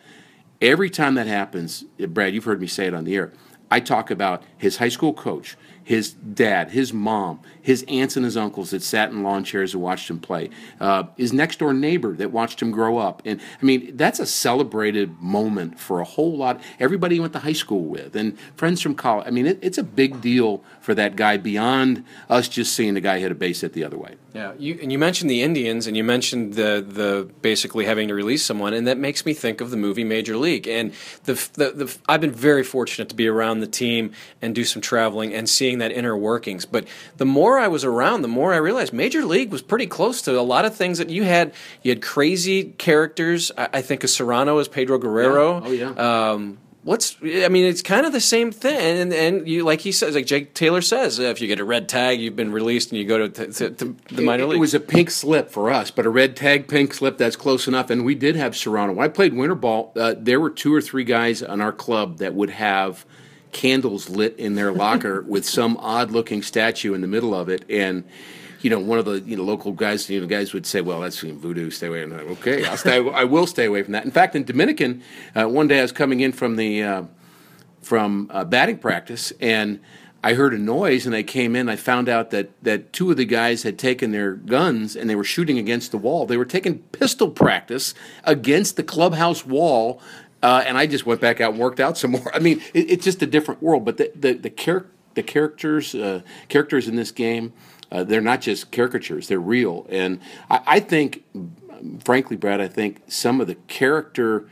every 0.62 0.90
time 0.90 1.16
that 1.16 1.28
happens 1.28 1.86
brad 2.00 2.34
you've 2.34 2.44
heard 2.44 2.62
me 2.62 2.68
say 2.68 2.88
it 2.88 2.94
on 2.94 3.06
the 3.06 3.16
air 3.16 3.32
i 3.72 3.80
talk 3.80 4.12
about 4.12 4.44
his 4.58 4.78
high 4.78 4.90
school 4.90 5.14
coach 5.14 5.58
his 5.84 6.14
dad, 6.14 6.72
his 6.72 6.94
mom, 6.94 7.42
his 7.62 7.84
aunts 7.88 8.16
and 8.16 8.24
his 8.24 8.38
uncles 8.38 8.72
that 8.72 8.84
sat 8.84 9.10
in 9.12 9.24
lawn 9.24 9.44
chairs 9.44 9.74
and 9.74 9.82
watched 9.82 10.10
him 10.10 10.20
play, 10.20 10.50
uh, 10.80 11.04
his 11.18 11.34
next 11.34 11.60
door 11.60 11.74
neighbor 11.74 12.16
that 12.16 12.32
watched 12.32 12.62
him 12.62 12.72
grow 12.72 12.98
up. 12.98 13.22
And 13.26 13.42
I 13.62 13.66
mean, 13.66 13.98
that's 13.98 14.20
a 14.20 14.26
celebrated 14.26 15.20
moment 15.20 15.80
for 15.80 16.00
a 16.00 16.06
whole 16.06 16.38
lot. 16.38 16.62
Everybody 16.80 17.16
he 17.16 17.20
went 17.20 17.34
to 17.34 17.40
high 17.40 17.54
school 17.54 17.84
with 17.84 18.16
and 18.16 18.40
friends 18.56 18.82
from 18.82 18.96
college. 18.96 19.28
I 19.28 19.32
mean, 19.32 19.48
it, 19.48 19.60
it's 19.62 19.78
a 19.78 19.84
big 19.84 20.22
deal 20.22 20.64
for 20.80 20.94
that 20.96 21.16
guy 21.16 21.38
beyond 21.38 22.06
us 22.30 22.48
just 22.48 22.74
seeing 22.74 22.94
the 22.94 23.02
guy 23.02 23.20
hit 23.20 23.32
a 23.32 23.36
base 23.36 23.62
hit 23.62 23.74
the 23.74 23.84
other 23.84 23.98
way. 23.98 24.16
Yeah, 24.34 24.54
you, 24.58 24.80
and 24.82 24.92
you 24.92 24.98
mentioned 24.98 25.30
the 25.30 25.42
Indians, 25.42 25.88
and 25.88 25.98
you 25.98 26.04
mentioned 26.04 26.54
the 26.54 26.86
the 26.88 27.30
basically 27.42 27.86
having 27.86 28.08
to 28.08 28.16
release 28.16 28.46
someone, 28.46 28.74
and 28.74 28.88
that 28.88 28.98
makes 28.98 29.26
me 29.26 29.34
think 29.34 29.60
of 29.60 29.72
the 29.72 29.78
movie 29.78 30.06
Major 30.06 30.38
League. 30.38 30.68
And 30.68 30.94
the, 31.26 31.34
the, 31.54 31.72
the 31.72 31.98
I've 32.08 32.22
been 32.22 32.32
very 32.32 32.64
fortunate 32.64 33.10
to 33.10 33.16
be 33.16 33.28
around 33.28 33.60
the 33.60 33.68
team 33.68 34.14
and 34.42 34.56
do 34.56 34.64
some 34.64 34.82
traveling 34.82 35.34
and 35.34 35.50
seeing 35.50 35.80
that 35.80 35.92
inner 35.92 36.16
workings. 36.16 36.66
But 36.66 36.88
the 37.18 37.26
more 37.26 37.60
I 37.60 37.68
was 37.68 37.84
around, 37.84 38.22
the 38.22 38.30
more 38.30 38.54
I 38.54 38.58
realized 38.58 38.94
Major 38.94 39.26
League 39.26 39.52
was 39.52 39.62
pretty 39.62 39.88
close 39.88 40.22
to 40.24 40.40
a 40.40 40.42
lot 40.42 40.64
of 40.64 40.76
things 40.76 40.98
that 41.00 41.10
you 41.10 41.24
had. 41.24 41.54
You 41.84 41.92
had 41.92 42.02
crazy 42.02 42.64
characters. 42.78 43.52
I, 43.58 43.70
I 43.74 43.82
think 43.82 44.04
of 44.06 44.10
Cerrano 44.10 44.62
as 44.62 44.70
Pedro 44.70 44.98
Guerrero. 44.98 45.62
Yeah. 45.62 45.68
Oh 45.68 45.72
yeah. 45.72 46.32
Um, 46.32 46.58
what's 46.84 47.18
I 47.22 47.48
mean, 47.48 47.66
it's 47.66 47.82
kind 47.82 48.06
of 48.06 48.12
the 48.12 48.22
same 48.22 48.52
thing, 48.52 49.00
and 49.00 49.14
and 49.14 49.48
you 49.48 49.64
like 49.64 49.82
he 49.82 49.92
says, 49.92 50.16
like 50.16 50.26
Jake 50.26 50.54
Taylor 50.54 50.82
says, 50.82 51.20
if 51.20 51.42
you 51.42 51.48
get 51.48 51.60
a 51.60 51.64
red 51.64 51.88
tag, 51.88 52.20
you've 52.20 52.36
been 52.36 52.52
released, 52.52 52.92
and 52.92 53.00
you 53.00 53.06
go 53.06 53.28
to, 53.28 53.48
to, 53.48 53.70
to 53.70 53.96
the 54.10 54.22
minor 54.22 54.46
league. 54.46 54.58
It 54.58 54.62
was 54.62 54.74
a 54.74 54.80
pink 54.80 55.12
slip 55.12 55.50
for 55.50 55.72
us, 55.72 55.92
but 55.92 56.06
a 56.06 56.10
red 56.10 56.36
tag, 56.36 56.68
pink 56.68 56.94
slip, 56.94 57.18
that's 57.18 57.36
close 57.36 57.68
enough. 57.68 57.90
And 57.90 58.04
we 58.06 58.16
did 58.16 58.36
have 58.36 58.54
Cerrano. 58.54 58.96
When 58.96 59.06
I 59.06 59.10
played 59.10 59.34
winter 59.34 59.56
ball, 59.56 59.92
uh, 59.96 60.16
there 60.18 60.40
were 60.40 60.50
two 60.50 60.74
or 60.74 60.82
three 60.82 61.04
guys 61.04 61.44
on 61.44 61.62
our 61.62 61.72
club 61.72 62.18
that 62.18 62.34
would 62.34 62.50
have 62.50 63.06
candles 63.52 64.10
lit 64.10 64.38
in 64.38 64.56
their 64.56 64.72
locker 64.72 65.22
with 65.28 65.46
some 65.46 65.78
odd 65.78 66.12
looking 66.12 66.42
statue 66.42 66.94
in 66.94 67.02
the 67.02 67.08
middle 67.08 67.36
of 67.36 67.50
it, 67.50 67.66
and 67.70 68.04
you 68.62 68.70
know, 68.70 68.80
one 68.80 69.00
of 69.00 69.06
the 69.06 69.20
you 69.22 69.36
know 69.36 69.44
local 69.44 69.72
guys, 69.72 70.10
you 70.10 70.22
know, 70.22 70.28
guys 70.28 70.54
would 70.54 70.66
say, 70.66 70.82
"Well, 70.82 71.02
that's 71.02 71.20
voodoo. 71.20 71.70
Stay 71.70 71.88
away." 71.88 72.04
And 72.04 72.14
I'm 72.14 72.28
okay, 72.32 72.66
I'll 72.66 72.78
stay. 72.78 72.98
I 73.10 73.24
will 73.24 73.48
stay 73.48 73.66
away 73.66 73.84
from 73.84 73.94
that. 73.94 74.06
In 74.06 74.12
fact, 74.12 74.36
in 74.36 74.44
Dominican, 74.44 75.04
uh, 75.36 75.46
one 75.46 75.68
day 75.68 75.80
I 75.80 75.82
was 75.82 75.92
coming 75.92 76.20
in 76.20 76.32
from 76.32 76.56
the 76.56 76.84
uh, 76.84 77.04
from 77.82 78.30
uh, 78.32 78.46
batting 78.46 78.78
practice, 78.78 79.34
and 79.40 79.80
I 80.24 80.36
heard 80.36 80.54
a 80.54 80.58
noise, 80.58 81.08
and 81.08 81.16
I 81.16 81.24
came 81.24 81.56
in. 81.56 81.68
I 81.68 81.76
found 81.76 82.08
out 82.08 82.30
that 82.30 82.52
that 82.64 82.94
two 82.94 83.10
of 83.10 83.18
the 83.18 83.26
guys 83.26 83.64
had 83.64 83.80
taken 83.80 84.12
their 84.12 84.34
guns 84.34 84.96
and 84.96 85.10
they 85.10 85.16
were 85.16 85.24
shooting 85.24 85.58
against 85.58 85.92
the 85.92 85.98
wall. 85.98 86.26
They 86.26 86.38
were 86.38 86.46
taking 86.46 86.80
pistol 86.80 87.30
practice 87.30 87.94
against 88.24 88.76
the 88.76 88.84
clubhouse 88.84 89.46
wall. 89.46 90.00
Uh, 90.44 90.64
and 90.66 90.78
I 90.78 90.88
just 90.88 91.06
went 91.06 91.22
back 91.22 91.40
out 91.40 91.52
and 91.52 91.60
worked 91.60 91.80
out 91.80 91.98
some 91.98 92.12
more. 92.12 92.32
I 92.36 92.40
mean, 92.40 92.62
it, 92.74 92.92
it's 92.92 93.04
just 93.04 93.22
a 93.22 93.28
different 93.28 93.64
world. 93.64 93.84
But 93.84 93.98
the 93.98 94.12
the 94.16 94.34
the, 94.34 94.50
char- 94.52 94.86
the 95.16 95.24
characters 95.24 95.96
uh, 95.96 96.22
characters 96.50 96.88
in 96.88 96.96
this 96.96 97.12
game, 97.12 97.54
uh, 97.92 98.04
they're 98.04 98.22
not 98.22 98.42
just 98.42 98.72
caricatures; 98.72 99.28
they're 99.28 99.40
real. 99.40 99.86
And 99.90 100.20
I, 100.50 100.62
I, 100.66 100.80
think, 100.80 101.24
frankly, 102.04 102.38
Brad, 102.38 102.62
I 102.62 102.68
think 102.68 103.02
some 103.08 103.42
of 103.42 103.48
the 103.48 103.56
character 103.56 104.50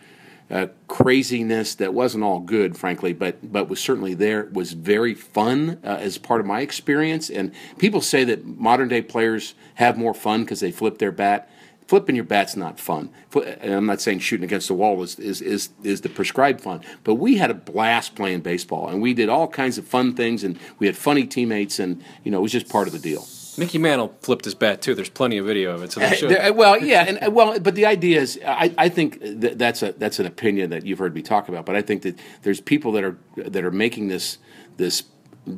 uh, 0.51 0.67
craziness 0.87 1.75
that 1.75 1.93
wasn't 1.93 2.23
all 2.23 2.39
good, 2.39 2.75
frankly, 2.75 3.13
but 3.13 3.51
but 3.51 3.69
was 3.69 3.79
certainly 3.79 4.15
there 4.15 4.49
was 4.51 4.73
very 4.73 5.13
fun 5.13 5.79
uh, 5.83 5.97
as 5.99 6.17
part 6.17 6.39
of 6.41 6.47
my 6.47 6.61
experience. 6.61 7.29
And 7.29 7.51
people 7.77 8.01
say 8.01 8.23
that 8.23 8.45
modern 8.45 8.87
day 8.87 9.01
players 9.01 9.53
have 9.75 9.97
more 9.97 10.13
fun 10.13 10.43
because 10.43 10.59
they 10.59 10.71
flip 10.71 10.97
their 10.97 11.11
bat 11.11 11.49
flipping 11.89 12.15
your 12.15 12.23
bat's 12.23 12.55
not 12.55 12.79
fun. 12.79 13.09
And 13.33 13.73
I'm 13.73 13.87
not 13.87 13.99
saying 13.99 14.19
shooting 14.19 14.43
against 14.43 14.67
the 14.67 14.75
wall 14.75 15.01
is, 15.01 15.17
is, 15.17 15.41
is, 15.41 15.69
is 15.81 16.01
the 16.01 16.09
prescribed 16.09 16.61
fun, 16.61 16.81
but 17.03 17.15
we 17.15 17.37
had 17.37 17.49
a 17.49 17.55
blast 17.55 18.13
playing 18.13 18.41
baseball, 18.41 18.87
and 18.87 19.01
we 19.01 19.15
did 19.15 19.27
all 19.27 19.47
kinds 19.47 19.79
of 19.79 19.87
fun 19.87 20.13
things, 20.13 20.43
and 20.43 20.59
we 20.77 20.85
had 20.85 20.95
funny 20.95 21.25
teammates, 21.25 21.79
and 21.79 22.03
you 22.23 22.29
know 22.29 22.37
it 22.37 22.41
was 22.43 22.51
just 22.51 22.69
part 22.69 22.85
of 22.85 22.93
the 22.93 22.99
deal. 22.99 23.27
Mickey 23.57 23.79
Mantle 23.79 24.15
flipped 24.21 24.45
his 24.45 24.53
bat 24.53 24.83
too. 24.83 24.93
There's 24.93 25.09
plenty 25.09 25.39
of 25.39 25.47
video 25.47 25.73
of 25.73 25.81
it. 25.81 25.91
So 25.91 25.99
uh, 26.01 26.53
well, 26.53 26.77
yeah, 26.77 27.05
and 27.07 27.23
uh, 27.23 27.31
well, 27.31 27.59
but 27.59 27.73
the 27.73 27.87
idea 27.87 28.21
is, 28.21 28.39
I, 28.45 28.71
I 28.77 28.87
think 28.87 29.19
that 29.21 29.57
that's 29.57 29.81
a 29.81 29.93
that's 29.93 30.19
an 30.19 30.27
opinion 30.27 30.69
that 30.69 30.85
you've 30.85 30.99
heard 30.99 31.15
me 31.15 31.23
talk 31.23 31.49
about. 31.49 31.65
But 31.65 31.75
I 31.75 31.81
think 31.81 32.03
that 32.03 32.19
there's 32.43 32.61
people 32.61 32.91
that 32.91 33.03
are 33.03 33.17
that 33.35 33.65
are 33.65 33.71
making 33.71 34.09
this 34.09 34.37
this 34.77 35.05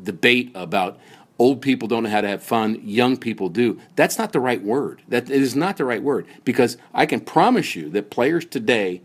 debate 0.03 0.53
about 0.55 0.97
old 1.41 1.59
people 1.59 1.87
don't 1.87 2.03
know 2.03 2.09
how 2.09 2.21
to 2.21 2.27
have 2.27 2.43
fun, 2.43 2.79
young 2.83 3.17
people 3.17 3.49
do. 3.49 3.81
That's 3.95 4.19
not 4.19 4.31
the 4.31 4.39
right 4.39 4.61
word. 4.61 5.01
That 5.07 5.27
is 5.31 5.55
not 5.55 5.75
the 5.77 5.85
right 5.85 6.03
word 6.03 6.27
because 6.45 6.77
I 6.93 7.07
can 7.07 7.19
promise 7.19 7.75
you 7.75 7.89
that 7.89 8.11
players 8.11 8.45
today 8.45 9.01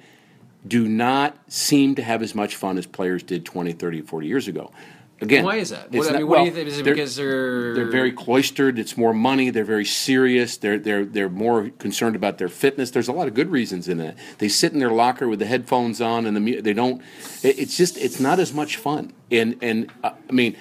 do 0.69 0.87
not 0.87 1.35
seem 1.49 1.95
to 1.95 2.02
have 2.02 2.23
as 2.23 2.35
much 2.35 2.55
fun 2.55 2.76
as 2.76 2.85
players 2.85 3.23
did 3.23 3.47
20, 3.47 3.73
30, 3.73 4.02
40 4.02 4.26
years 4.26 4.49
ago. 4.49 4.71
Again, 5.23 5.45
why 5.45 5.57
is 5.57 5.71
that? 5.71 5.90
What, 5.90 6.11
I 6.11 6.19
mean, 6.19 6.26
what 6.26 6.31
well, 6.31 6.45
do 6.45 6.50
you 6.50 6.55
think? 6.55 6.69
Is 6.69 6.78
it 6.78 6.85
they're, 6.85 6.95
because 6.95 7.16
they're 7.16 7.75
they're 7.75 7.90
very 7.90 8.12
cloistered? 8.12 8.78
It's 8.78 8.99
more 8.99 9.14
money. 9.14 9.49
They're 9.49 9.64
very 9.64 9.87
serious. 9.87 10.59
They're 10.59 10.78
they're 10.78 11.07
they're 11.07 11.31
more 11.31 11.71
concerned 11.78 12.16
about 12.16 12.37
their 12.37 12.50
fitness. 12.50 12.90
There's 12.90 13.09
a 13.09 13.12
lot 13.12 13.26
of 13.26 13.33
good 13.33 13.49
reasons 13.49 13.88
in 13.88 13.97
that. 13.97 14.19
They 14.37 14.49
sit 14.49 14.75
in 14.75 14.78
their 14.78 14.90
locker 14.90 15.26
with 15.26 15.38
the 15.38 15.47
headphones 15.47 16.02
on, 16.02 16.26
and 16.26 16.37
the 16.37 16.61
they 16.61 16.75
don't. 16.75 17.00
It's 17.43 17.78
just 17.78 17.97
it's 17.97 18.21
not 18.21 18.38
as 18.38 18.52
much 18.52 18.76
fun. 18.76 19.14
And 19.31 19.57
and 19.62 19.90
uh, 20.05 20.11
I 20.28 20.33
mean, 20.33 20.55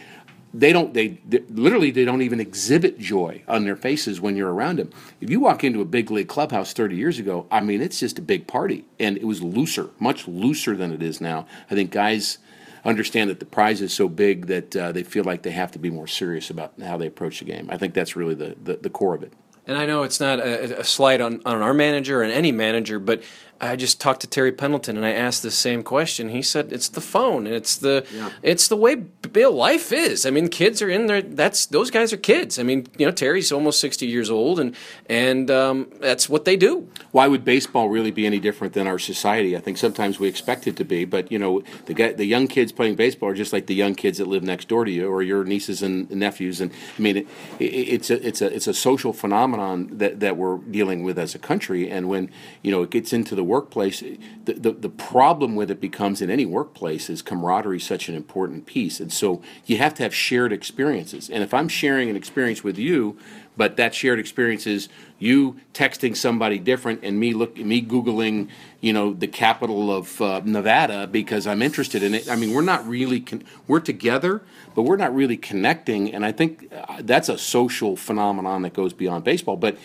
they 0.60 0.72
don't 0.72 0.94
they, 0.94 1.20
they, 1.28 1.40
literally 1.50 1.92
they 1.92 2.06
don't 2.06 2.22
even 2.22 2.40
exhibit 2.40 2.98
joy 3.00 3.44
on 3.48 3.66
their 3.66 3.76
faces 3.76 4.22
when 4.22 4.36
you're 4.36 4.54
around 4.54 4.80
them. 4.80 4.92
If 5.22 5.30
you 5.30 5.40
walk 5.40 5.64
into 5.64 5.82
a 5.82 5.86
big 5.86 6.10
league 6.12 6.28
clubhouse 6.28 6.74
30 6.74 6.96
years 6.96 7.20
ago 7.20 7.46
i 7.52 7.60
mean 7.60 7.82
it's 7.82 8.00
just 8.00 8.20
a 8.20 8.22
big 8.22 8.48
party 8.48 8.86
and 9.00 9.18
it 9.18 9.26
was 9.26 9.42
looser 9.42 9.90
much 10.00 10.28
looser 10.28 10.76
than 10.76 10.92
it 10.92 11.04
is 11.04 11.20
now. 11.22 11.46
I 11.70 11.76
think 11.76 11.92
guys 11.92 12.38
understand 12.86 13.30
that 13.30 13.40
the 13.40 13.46
prize 13.46 13.82
is 13.82 13.94
so 13.94 14.08
big 14.08 14.46
that 14.48 14.76
uh, 14.76 14.92
they 14.92 15.04
feel 15.04 15.24
like 15.24 15.42
they 15.42 15.52
have 15.52 15.72
to 15.72 15.80
be 15.80 15.90
more 15.90 16.08
serious 16.08 16.50
about 16.50 16.74
how 16.80 16.98
they 16.98 17.08
approach 17.08 17.40
the 17.40 17.46
game. 17.46 17.68
I 17.72 17.78
think 17.78 17.94
that's 17.94 18.16
really 18.16 18.36
the, 18.36 18.56
the, 18.64 18.76
the 18.78 18.90
core 18.90 19.16
of 19.16 19.24
it. 19.24 19.34
And 19.68 19.78
I 19.78 19.88
know 19.88 20.04
it's 20.04 20.20
not 20.20 20.40
a, 20.40 20.82
a 20.82 20.84
slight 20.84 21.22
on, 21.22 21.42
on 21.46 21.64
our 21.64 21.74
manager 21.74 22.22
and 22.22 22.32
any 22.32 22.52
manager, 22.52 23.00
but 23.00 23.24
I 23.62 23.76
just 23.76 24.02
talked 24.02 24.22
to 24.22 24.28
Terry 24.28 24.52
Pendleton 24.52 24.98
and 24.98 25.06
I 25.06 25.12
asked 25.12 25.42
the 25.42 25.52
same 25.52 25.82
question. 25.82 26.30
He 26.30 26.42
said 26.42 26.74
it's 26.74 26.90
the 26.90 27.02
phone. 27.02 27.48
It's 27.48 27.78
the 27.78 28.06
Yeah. 28.14 28.30
it's 28.44 28.68
the 28.68 28.76
way 28.76 28.96
b- 28.96 29.46
life 29.46 29.94
is. 29.94 30.26
I 30.26 30.30
mean, 30.30 30.50
kids 30.50 30.82
are 30.82 30.90
in 30.90 31.08
there. 31.08 31.22
That's 31.22 31.66
those 31.66 31.90
guys 31.90 32.12
are 32.12 32.18
kids. 32.18 32.60
I 32.60 32.64
mean, 32.64 32.88
you 32.98 33.06
know, 33.06 33.12
Terry's 33.14 33.52
almost 33.52 33.80
sixty 33.80 34.08
years 34.08 34.30
old, 34.30 34.60
and 34.60 34.76
and 35.10 35.50
um, 35.50 35.88
that's 36.02 36.28
what 36.28 36.44
they 36.46 36.58
do. 36.58 36.90
Why 37.12 37.28
would 37.28 37.46
baseball 37.46 37.88
really 37.90 38.12
be 38.12 38.26
any 38.26 38.40
different 38.40 38.74
than 38.74 38.88
our 38.88 39.00
society? 39.00 39.56
I 39.56 39.62
think 39.62 39.78
sometimes 39.78 40.20
we 40.20 40.28
expect 40.28 40.68
it 40.68 40.76
to 40.76 40.84
be, 40.84 41.06
but 41.06 41.32
you 41.32 41.40
know, 41.40 41.64
the 41.86 41.94
guy, 41.94 42.12
the 42.12 42.26
young 42.26 42.48
kids 42.48 42.72
playing 42.74 42.96
baseball 42.96 43.30
are 43.30 43.34
just 43.34 43.54
like 43.54 43.68
the 43.68 43.76
young 43.76 43.96
kids 43.96 44.18
that 44.18 44.28
live 44.28 44.44
next 44.44 44.68
door 44.68 44.84
to 44.84 44.92
you 44.92 45.08
or 45.08 45.24
your 45.24 45.44
nieces 45.46 45.82
and 45.82 46.10
nephews. 46.12 46.60
And 46.60 46.72
I 46.98 47.02
mean, 47.02 47.18
it, 47.18 47.28
it, 47.60 47.64
it's 47.66 48.10
a 48.10 48.28
it's 48.28 48.42
a 48.42 48.54
it's 48.54 48.68
a 48.68 48.74
social 48.74 49.14
phenomenon 49.14 49.90
that, 49.98 50.20
that 50.20 50.36
we're 50.36 50.58
dealing 50.58 51.04
with 51.04 51.18
as 51.18 51.36
a 51.36 51.40
country. 51.40 51.90
And 51.90 52.10
when 52.10 52.30
you 52.62 52.72
know 52.72 52.84
it 52.84 52.90
gets 52.90 53.14
into 53.14 53.34
the 53.36 53.45
workplace, 53.46 54.02
the, 54.02 54.54
the 54.54 54.72
the 54.72 54.90
problem 54.90 55.56
with 55.56 55.72
it 55.72 55.80
becomes 55.80 56.22
in 56.22 56.30
any 56.30 56.46
workplace 56.46 57.10
is 57.10 57.22
camaraderie 57.22 57.78
is 57.78 57.86
such 57.86 58.10
an 58.10 58.16
important 58.16 58.66
piece. 58.66 59.00
And 59.00 59.12
so 59.14 59.42
you 59.66 59.78
have 59.78 59.94
to 59.96 60.04
have 60.04 60.14
shared 60.14 60.52
experiences. 60.52 61.30
And 61.30 61.44
if 61.44 61.54
I'm 61.54 61.70
sharing 61.70 62.10
an 62.10 62.16
experience 62.16 62.64
with 62.64 62.78
you, 62.78 63.18
but 63.58 63.78
that 63.78 63.96
shared 63.96 64.20
experience 64.20 64.68
is 64.68 64.90
you 65.18 65.58
texting 65.74 66.16
somebody 66.16 66.60
different 66.60 67.00
and 67.04 67.20
me 67.20 67.34
look 67.34 67.58
me 67.58 67.82
googling 67.82 68.50
you 68.82 68.94
know 68.94 69.14
the 69.14 69.28
capital 69.28 69.96
of 69.96 70.22
uh, 70.22 70.42
Nevada 70.44 71.08
because 71.08 71.48
I'm 71.48 71.62
interested 71.62 72.04
in 72.04 72.14
it. 72.14 72.30
I 72.30 72.36
mean, 72.36 72.54
we're 72.54 72.62
not 72.62 72.88
really 72.88 73.22
con- 73.22 73.44
we're 73.68 73.80
together, 73.80 74.44
but 74.76 74.84
we're 74.84 74.98
not 74.98 75.16
really 75.16 75.38
connecting. 75.38 76.14
And 76.14 76.26
I 76.26 76.32
think 76.32 76.72
uh, 76.72 77.02
that's 77.02 77.30
a 77.30 77.38
social 77.38 77.96
phenomenon 77.96 78.62
that 78.64 78.74
goes 78.74 78.94
beyond 78.94 79.24
baseball. 79.24 79.58
But 79.58 79.78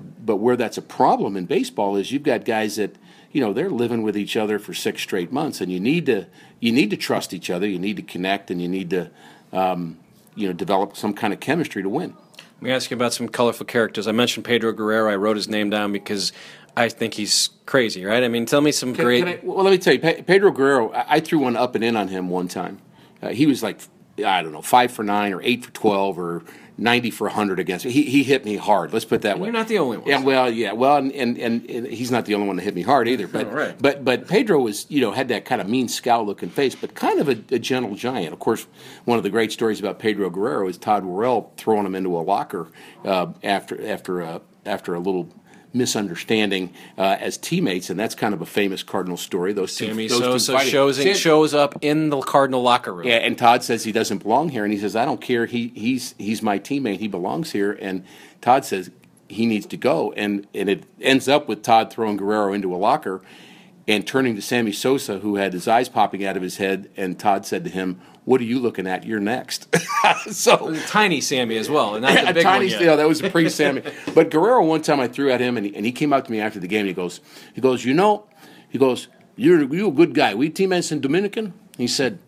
but 0.00 0.36
where 0.36 0.56
that's 0.56 0.78
a 0.78 0.82
problem 0.82 1.36
in 1.36 1.46
baseball 1.46 1.96
is 1.96 2.12
you've 2.12 2.22
got 2.22 2.44
guys 2.44 2.76
that 2.76 2.96
you 3.32 3.40
know 3.40 3.52
they're 3.52 3.70
living 3.70 4.02
with 4.02 4.16
each 4.16 4.36
other 4.36 4.58
for 4.58 4.74
six 4.74 5.02
straight 5.02 5.32
months, 5.32 5.60
and 5.60 5.70
you 5.70 5.80
need 5.80 6.06
to 6.06 6.26
you 6.60 6.72
need 6.72 6.90
to 6.90 6.96
trust 6.96 7.34
each 7.34 7.50
other, 7.50 7.66
you 7.66 7.78
need 7.78 7.96
to 7.96 8.02
connect, 8.02 8.50
and 8.50 8.60
you 8.60 8.68
need 8.68 8.90
to 8.90 9.10
um, 9.52 9.98
you 10.34 10.46
know 10.46 10.52
develop 10.52 10.96
some 10.96 11.14
kind 11.14 11.32
of 11.32 11.40
chemistry 11.40 11.82
to 11.82 11.88
win. 11.88 12.14
Let 12.56 12.62
me 12.62 12.70
ask 12.70 12.90
you 12.90 12.96
about 12.96 13.12
some 13.12 13.28
colorful 13.28 13.66
characters. 13.66 14.06
I 14.06 14.12
mentioned 14.12 14.44
Pedro 14.44 14.72
Guerrero. 14.72 15.10
I 15.10 15.16
wrote 15.16 15.36
his 15.36 15.48
name 15.48 15.70
down 15.70 15.92
because 15.92 16.32
I 16.76 16.88
think 16.88 17.14
he's 17.14 17.50
crazy, 17.66 18.04
right? 18.04 18.22
I 18.22 18.28
mean, 18.28 18.46
tell 18.46 18.60
me 18.60 18.72
some 18.72 18.94
Can- 18.94 19.04
great. 19.04 19.24
can 19.24 19.28
I- 19.28 19.40
well, 19.42 19.64
let 19.64 19.70
me 19.70 19.78
tell 19.78 19.92
you, 19.92 20.00
Pedro 20.00 20.50
Guerrero. 20.50 20.90
I, 20.94 21.20
threw 21.20 21.40
one 21.40 21.56
up 21.56 21.74
and 21.74 21.84
in 21.84 21.96
on 21.96 22.08
him 22.08 22.28
one 22.30 22.48
time. 22.48 22.78
Uh, 23.22 23.28
he 23.30 23.46
was 23.46 23.62
like, 23.62 23.80
I 24.24 24.42
don't 24.42 24.52
know, 24.52 24.62
five 24.62 24.92
for 24.92 25.02
nine 25.02 25.32
or 25.32 25.42
eight 25.42 25.64
for 25.64 25.72
twelve 25.72 26.18
or 26.18 26.42
ninety 26.76 27.10
for 27.10 27.28
hundred 27.28 27.58
against 27.58 27.84
me. 27.84 27.92
He, 27.92 28.02
he 28.04 28.22
hit 28.22 28.44
me 28.44 28.56
hard. 28.56 28.92
Let's 28.92 29.04
put 29.04 29.16
it 29.16 29.22
that 29.22 29.38
way. 29.38 29.46
you're 29.46 29.52
not 29.52 29.68
the 29.68 29.78
only 29.78 29.98
one. 29.98 30.08
Yeah, 30.08 30.20
well, 30.20 30.50
yeah, 30.50 30.72
well, 30.72 30.96
and, 30.96 31.12
and, 31.12 31.38
and, 31.38 31.68
and 31.70 31.86
he's 31.86 32.10
not 32.10 32.24
the 32.26 32.34
only 32.34 32.46
one 32.46 32.56
that 32.56 32.62
hit 32.62 32.74
me 32.74 32.82
hard 32.82 33.08
either. 33.08 33.28
But 33.28 33.52
Right. 33.52 33.74
but 33.80 34.04
but 34.04 34.26
Pedro 34.28 34.60
was 34.60 34.86
you 34.88 35.00
know 35.00 35.12
had 35.12 35.28
that 35.28 35.44
kind 35.44 35.60
of 35.60 35.68
mean 35.68 35.88
scowl 35.88 36.24
looking 36.26 36.50
face, 36.50 36.74
but 36.74 36.94
kind 36.94 37.20
of 37.20 37.28
a, 37.28 37.42
a 37.54 37.58
gentle 37.58 37.94
giant. 37.94 38.32
Of 38.32 38.38
course, 38.38 38.66
one 39.04 39.18
of 39.18 39.24
the 39.24 39.30
great 39.30 39.52
stories 39.52 39.78
about 39.80 39.98
Pedro 39.98 40.30
Guerrero 40.30 40.68
is 40.68 40.76
Todd 40.78 41.04
Worrell 41.04 41.52
throwing 41.56 41.86
him 41.86 41.94
into 41.94 42.16
a 42.16 42.20
locker 42.22 42.68
uh, 43.04 43.26
after 43.42 43.86
after 43.88 44.20
a, 44.20 44.40
after 44.66 44.94
a 44.94 44.98
little 44.98 45.28
misunderstanding 45.74 46.72
uh, 46.96 47.16
as 47.20 47.36
teammates, 47.36 47.90
and 47.90 47.98
that's 47.98 48.14
kind 48.14 48.32
of 48.32 48.40
a 48.40 48.46
famous 48.46 48.82
Cardinal 48.82 49.16
story. 49.16 49.52
Those 49.52 49.74
two, 49.76 49.86
Sammy 49.88 50.08
those 50.08 50.18
two 50.20 50.24
Sosa 50.24 50.52
fighting. 50.54 50.70
shows 50.72 50.96
Sam- 50.96 51.14
shows 51.14 51.52
up 51.54 51.74
in 51.82 52.10
the 52.10 52.20
Cardinal 52.20 52.62
locker 52.62 52.92
room. 52.94 53.06
yeah, 53.06 53.16
and 53.16 53.36
Todd 53.36 53.62
says 53.62 53.84
he 53.84 53.92
doesn't 53.92 54.18
belong 54.22 54.48
here, 54.50 54.64
and 54.64 54.72
he 54.72 54.78
says 54.78 54.96
I 54.96 55.04
don't 55.04 55.20
care. 55.20 55.46
He 55.46 55.68
he's 55.74 56.14
he's 56.18 56.42
my 56.42 56.58
teammate. 56.58 56.98
He 56.98 57.08
belongs 57.08 57.52
here, 57.52 57.72
and 57.72 58.04
Todd 58.40 58.64
says 58.64 58.90
he 59.28 59.46
needs 59.46 59.66
to 59.66 59.76
go, 59.76 60.12
and 60.12 60.46
and 60.54 60.68
it 60.68 60.84
ends 61.00 61.28
up 61.28 61.48
with 61.48 61.62
Todd 61.62 61.90
throwing 61.92 62.16
Guerrero 62.16 62.52
into 62.52 62.74
a 62.74 62.78
locker, 62.78 63.20
and 63.86 64.06
turning 64.06 64.34
to 64.34 64.42
Sammy 64.42 64.72
Sosa, 64.72 65.18
who 65.18 65.36
had 65.36 65.52
his 65.52 65.68
eyes 65.68 65.88
popping 65.88 66.24
out 66.24 66.36
of 66.36 66.42
his 66.42 66.56
head, 66.56 66.90
and 66.96 67.18
Todd 67.18 67.44
said 67.46 67.64
to 67.64 67.70
him, 67.70 68.00
"What 68.24 68.40
are 68.40 68.44
you 68.44 68.58
looking 68.58 68.86
at? 68.86 69.04
You're 69.04 69.20
next." 69.20 69.74
so 70.30 70.74
Tiny 70.86 71.20
Sammy 71.20 71.56
as 71.56 71.68
well, 71.68 71.94
and 71.94 72.02
not 72.02 72.26
the 72.26 72.32
big 72.34 72.42
tiny 72.42 72.64
one 72.64 72.68
yet. 72.70 72.76
steal. 72.76 72.96
That 72.96 73.08
was 73.08 73.20
a 73.20 73.30
pre 73.30 73.48
Sammy. 73.50 73.82
but 74.14 74.30
Guerrero, 74.30 74.64
one 74.64 74.82
time 74.82 75.00
I 75.00 75.08
threw 75.08 75.30
at 75.30 75.40
him, 75.40 75.56
and 75.56 75.66
he, 75.66 75.76
and 75.76 75.84
he 75.84 75.92
came 75.92 76.12
up 76.12 76.24
to 76.26 76.32
me 76.32 76.40
after 76.40 76.58
the 76.60 76.68
game. 76.68 76.80
And 76.80 76.88
he 76.88 76.94
goes, 76.94 77.20
he 77.54 77.60
goes, 77.60 77.84
you 77.84 77.94
know, 77.94 78.26
he 78.68 78.78
goes, 78.78 79.08
you're 79.36 79.62
you're 79.74 79.88
a 79.88 79.92
good 79.92 80.14
guy. 80.14 80.34
We 80.34 80.50
teammates 80.50 80.90
in 80.92 81.00
Dominican. 81.00 81.52
He 81.76 81.86
said, 81.86 82.18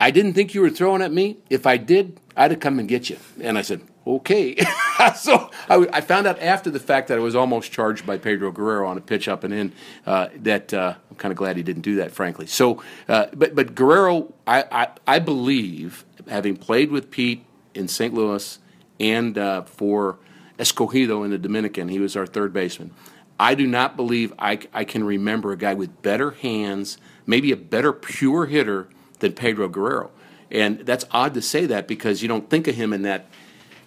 I 0.00 0.10
didn't 0.10 0.34
think 0.34 0.54
you 0.54 0.60
were 0.60 0.70
throwing 0.70 1.02
at 1.02 1.12
me. 1.12 1.38
If 1.50 1.66
I 1.66 1.76
did, 1.76 2.20
I'd 2.36 2.52
have 2.52 2.60
come 2.60 2.78
and 2.78 2.88
get 2.88 3.10
you. 3.10 3.18
And 3.40 3.58
I 3.58 3.62
said, 3.62 3.82
okay. 4.16 4.56
so 5.16 5.50
I, 5.68 5.86
I 5.92 6.00
found 6.00 6.26
out 6.26 6.40
after 6.40 6.70
the 6.70 6.80
fact 6.80 7.08
that 7.08 7.18
I 7.18 7.20
was 7.20 7.36
almost 7.36 7.70
charged 7.72 8.06
by 8.06 8.18
Pedro 8.18 8.50
Guerrero 8.50 8.88
on 8.88 8.96
a 8.98 9.00
pitch 9.00 9.28
up 9.28 9.44
and 9.44 9.52
in. 9.52 9.72
Uh, 10.06 10.28
that 10.36 10.72
uh, 10.72 10.94
I'm 11.10 11.16
kind 11.16 11.32
of 11.32 11.38
glad 11.38 11.56
he 11.56 11.62
didn't 11.62 11.82
do 11.82 11.96
that, 11.96 12.12
frankly. 12.12 12.46
So, 12.46 12.82
uh, 13.08 13.26
but 13.34 13.54
but 13.54 13.74
Guerrero, 13.74 14.32
I, 14.46 14.64
I 14.70 14.88
I 15.06 15.18
believe, 15.18 16.04
having 16.28 16.56
played 16.56 16.90
with 16.90 17.10
Pete 17.10 17.44
in 17.74 17.88
St. 17.88 18.14
Louis 18.14 18.58
and 18.98 19.38
uh, 19.38 19.62
for 19.62 20.18
Escogido 20.58 21.24
in 21.24 21.30
the 21.30 21.38
Dominican, 21.38 21.88
he 21.88 21.98
was 21.98 22.16
our 22.16 22.26
third 22.26 22.52
baseman. 22.52 22.92
I 23.40 23.54
do 23.54 23.66
not 23.66 23.96
believe 23.96 24.32
I, 24.38 24.58
I 24.74 24.84
can 24.84 25.04
remember 25.04 25.52
a 25.52 25.56
guy 25.56 25.74
with 25.74 26.02
better 26.02 26.32
hands, 26.32 26.98
maybe 27.24 27.52
a 27.52 27.56
better 27.56 27.92
pure 27.92 28.46
hitter 28.46 28.88
than 29.20 29.32
Pedro 29.32 29.68
Guerrero. 29.68 30.10
And 30.50 30.80
that's 30.80 31.04
odd 31.12 31.34
to 31.34 31.42
say 31.42 31.66
that 31.66 31.86
because 31.86 32.22
you 32.22 32.28
don't 32.28 32.50
think 32.50 32.66
of 32.66 32.74
him 32.74 32.92
in 32.92 33.02
that 33.02 33.26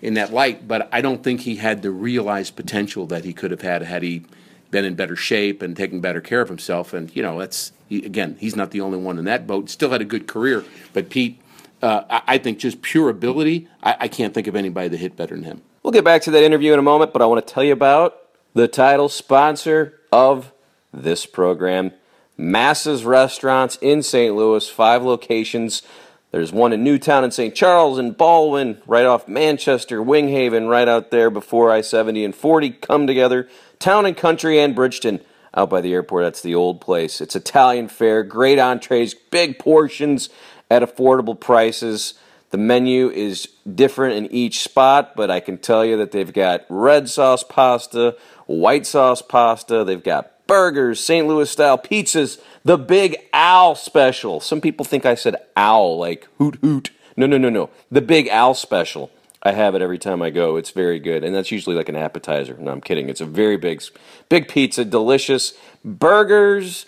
in 0.02 0.16
that 0.16 0.34
light, 0.34 0.68
but 0.68 0.90
I 0.92 1.02
don't 1.02 1.24
think 1.24 1.42
he 1.42 1.58
had 1.58 1.82
the 1.82 1.92
realized 1.92 2.56
potential 2.56 3.06
that 3.08 3.24
he 3.24 3.34
could 3.34 3.52
have 3.52 3.62
had 3.62 3.84
had 3.84 4.04
he 4.04 4.26
been 4.72 4.86
in 4.86 4.96
better 4.96 5.16
shape 5.16 5.62
and 5.62 5.76
taking 5.76 6.02
better 6.02 6.22
care 6.22 6.42
of 6.42 6.50
himself. 6.50 6.94
And 6.94 7.14
you 7.16 7.22
know, 7.22 7.40
that's 7.40 7.72
he, 7.88 8.04
again, 8.06 8.38
he's 8.40 8.56
not 8.56 8.72
the 8.72 8.82
only 8.82 8.98
one 8.98 9.20
in 9.20 9.26
that 9.26 9.46
boat. 9.46 9.70
Still 9.70 9.92
had 9.92 10.02
a 10.02 10.06
good 10.06 10.28
career, 10.28 10.64
but 10.94 11.10
Pete, 11.10 11.40
uh, 11.82 12.04
I, 12.10 12.22
I 12.28 12.38
think 12.38 12.60
just 12.60 12.82
pure 12.82 13.10
ability, 13.10 13.68
I, 13.84 13.98
I 14.02 14.08
can't 14.08 14.34
think 14.34 14.48
of 14.48 14.56
anybody 14.56 14.88
that 14.90 14.98
hit 14.98 15.16
better 15.16 15.36
than 15.36 15.44
him. 15.44 15.62
We'll 15.84 15.92
get 15.92 16.04
back 16.04 16.22
to 16.24 16.32
that 16.32 16.44
interview 16.44 16.74
in 16.74 16.80
a 16.80 16.84
moment, 16.84 17.14
but 17.14 17.22
I 17.22 17.26
want 17.26 17.46
to 17.46 17.54
tell 17.54 17.64
you 17.64 17.74
about 17.74 18.18
the 18.54 18.68
title 18.68 19.10
sponsor 19.10 20.00
of 20.12 20.52
this 20.94 21.26
program 21.26 21.92
Massa's 22.38 23.06
Restaurants 23.06 23.78
in 23.82 24.02
St. 24.02 24.36
Louis, 24.36 24.68
five 24.68 25.04
locations. 25.04 25.84
There's 26.32 26.54
one 26.54 26.72
in 26.72 26.84
Newtown 26.84 27.26
and 27.26 27.34
St. 27.34 27.54
Charles 27.54 27.98
and 27.98 28.16
Baldwin, 28.16 28.82
right 28.88 29.06
off 29.06 29.28
Manchester, 29.28 30.02
Winghaven, 30.02 30.70
right 30.70 30.88
out 30.88 31.12
there 31.12 31.30
before 31.30 31.72
I 31.72 31.82
70 31.82 32.24
and 32.24 32.34
40 32.34 32.70
come 32.70 33.06
together. 33.06 33.50
Town 33.80 34.06
and 34.06 34.16
Country 34.16 34.58
and 34.58 34.74
Bridgeton, 34.74 35.20
out 35.54 35.70
by 35.70 35.82
the 35.82 35.94
airport. 35.94 36.24
That's 36.24 36.42
the 36.42 36.56
old 36.56 36.80
place. 36.80 37.20
It's 37.20 37.36
Italian 37.36 37.90
fare, 37.90 38.24
great 38.24 38.60
entrees, 38.60 39.14
big 39.14 39.60
portions 39.60 40.30
at 40.70 40.82
affordable 40.82 41.38
prices. 41.38 42.14
The 42.52 42.58
menu 42.58 43.10
is 43.10 43.50
different 43.76 44.16
in 44.16 44.32
each 44.34 44.60
spot, 44.60 45.18
but 45.18 45.30
I 45.30 45.42
can 45.42 45.58
tell 45.58 45.84
you 45.84 45.98
that 45.98 46.12
they've 46.12 46.32
got 46.32 46.66
red 46.70 47.10
sauce 47.10 47.44
pasta, 47.44 48.16
white 48.46 48.86
sauce 48.86 49.22
pasta, 49.22 49.84
they've 49.84 50.04
got 50.04 50.31
burgers, 50.52 51.00
St. 51.00 51.26
Louis 51.26 51.50
style 51.50 51.78
pizzas, 51.78 52.38
the 52.66 52.78
Big 52.78 53.16
Owl 53.32 53.74
special. 53.74 54.42
Some 54.42 54.60
people 54.60 54.84
think 54.84 55.06
I 55.06 55.16
said 55.16 55.38
owl, 55.56 55.98
like 55.98 56.28
hoot 56.40 56.58
hoot. 56.60 56.92
No, 57.16 57.26
no, 57.26 57.38
no, 57.38 57.50
no. 57.50 57.70
The 57.90 58.02
Big 58.02 58.28
Owl 58.28 58.54
special. 58.54 59.12
I 59.42 59.54
have 59.54 59.76
it 59.76 59.82
every 59.82 59.98
time 59.98 60.22
I 60.22 60.30
go. 60.30 60.58
It's 60.58 60.72
very 60.72 61.00
good, 61.00 61.24
and 61.24 61.34
that's 61.34 61.52
usually 61.52 61.78
like 61.78 61.88
an 61.88 61.96
appetizer. 61.96 62.58
No, 62.60 62.70
I'm 62.70 62.82
kidding. 62.82 63.08
It's 63.08 63.22
a 63.22 63.26
very 63.26 63.56
big, 63.56 63.82
big 64.28 64.50
pizza, 64.50 64.84
delicious 64.84 65.54
burgers. 65.86 66.86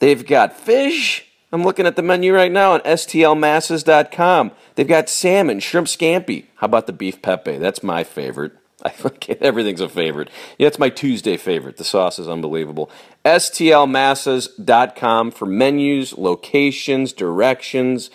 They've 0.00 0.26
got 0.26 0.58
fish. 0.58 1.24
I'm 1.52 1.62
looking 1.62 1.86
at 1.86 1.94
the 1.94 2.02
menu 2.02 2.34
right 2.34 2.50
now 2.50 2.72
on 2.72 2.80
stlmasses.com. 2.80 4.50
They've 4.74 4.88
got 4.88 5.08
salmon, 5.08 5.60
shrimp 5.60 5.86
scampi. 5.86 6.46
How 6.56 6.64
about 6.64 6.88
the 6.88 6.92
beef 6.92 7.22
pepe? 7.22 7.58
That's 7.58 7.84
my 7.84 8.02
favorite. 8.02 8.54
I 8.84 8.90
forget 8.90 9.42
everything's 9.42 9.80
a 9.80 9.88
favorite. 9.88 10.30
Yeah, 10.56 10.68
it's 10.68 10.78
my 10.78 10.88
Tuesday 10.88 11.36
favorite. 11.36 11.78
The 11.78 11.84
sauce 11.84 12.18
is 12.18 12.28
unbelievable. 12.28 12.90
stlmasses.com 13.24 15.30
for 15.32 15.46
menus, 15.46 16.16
locations, 16.16 17.12
directions. 17.12 18.10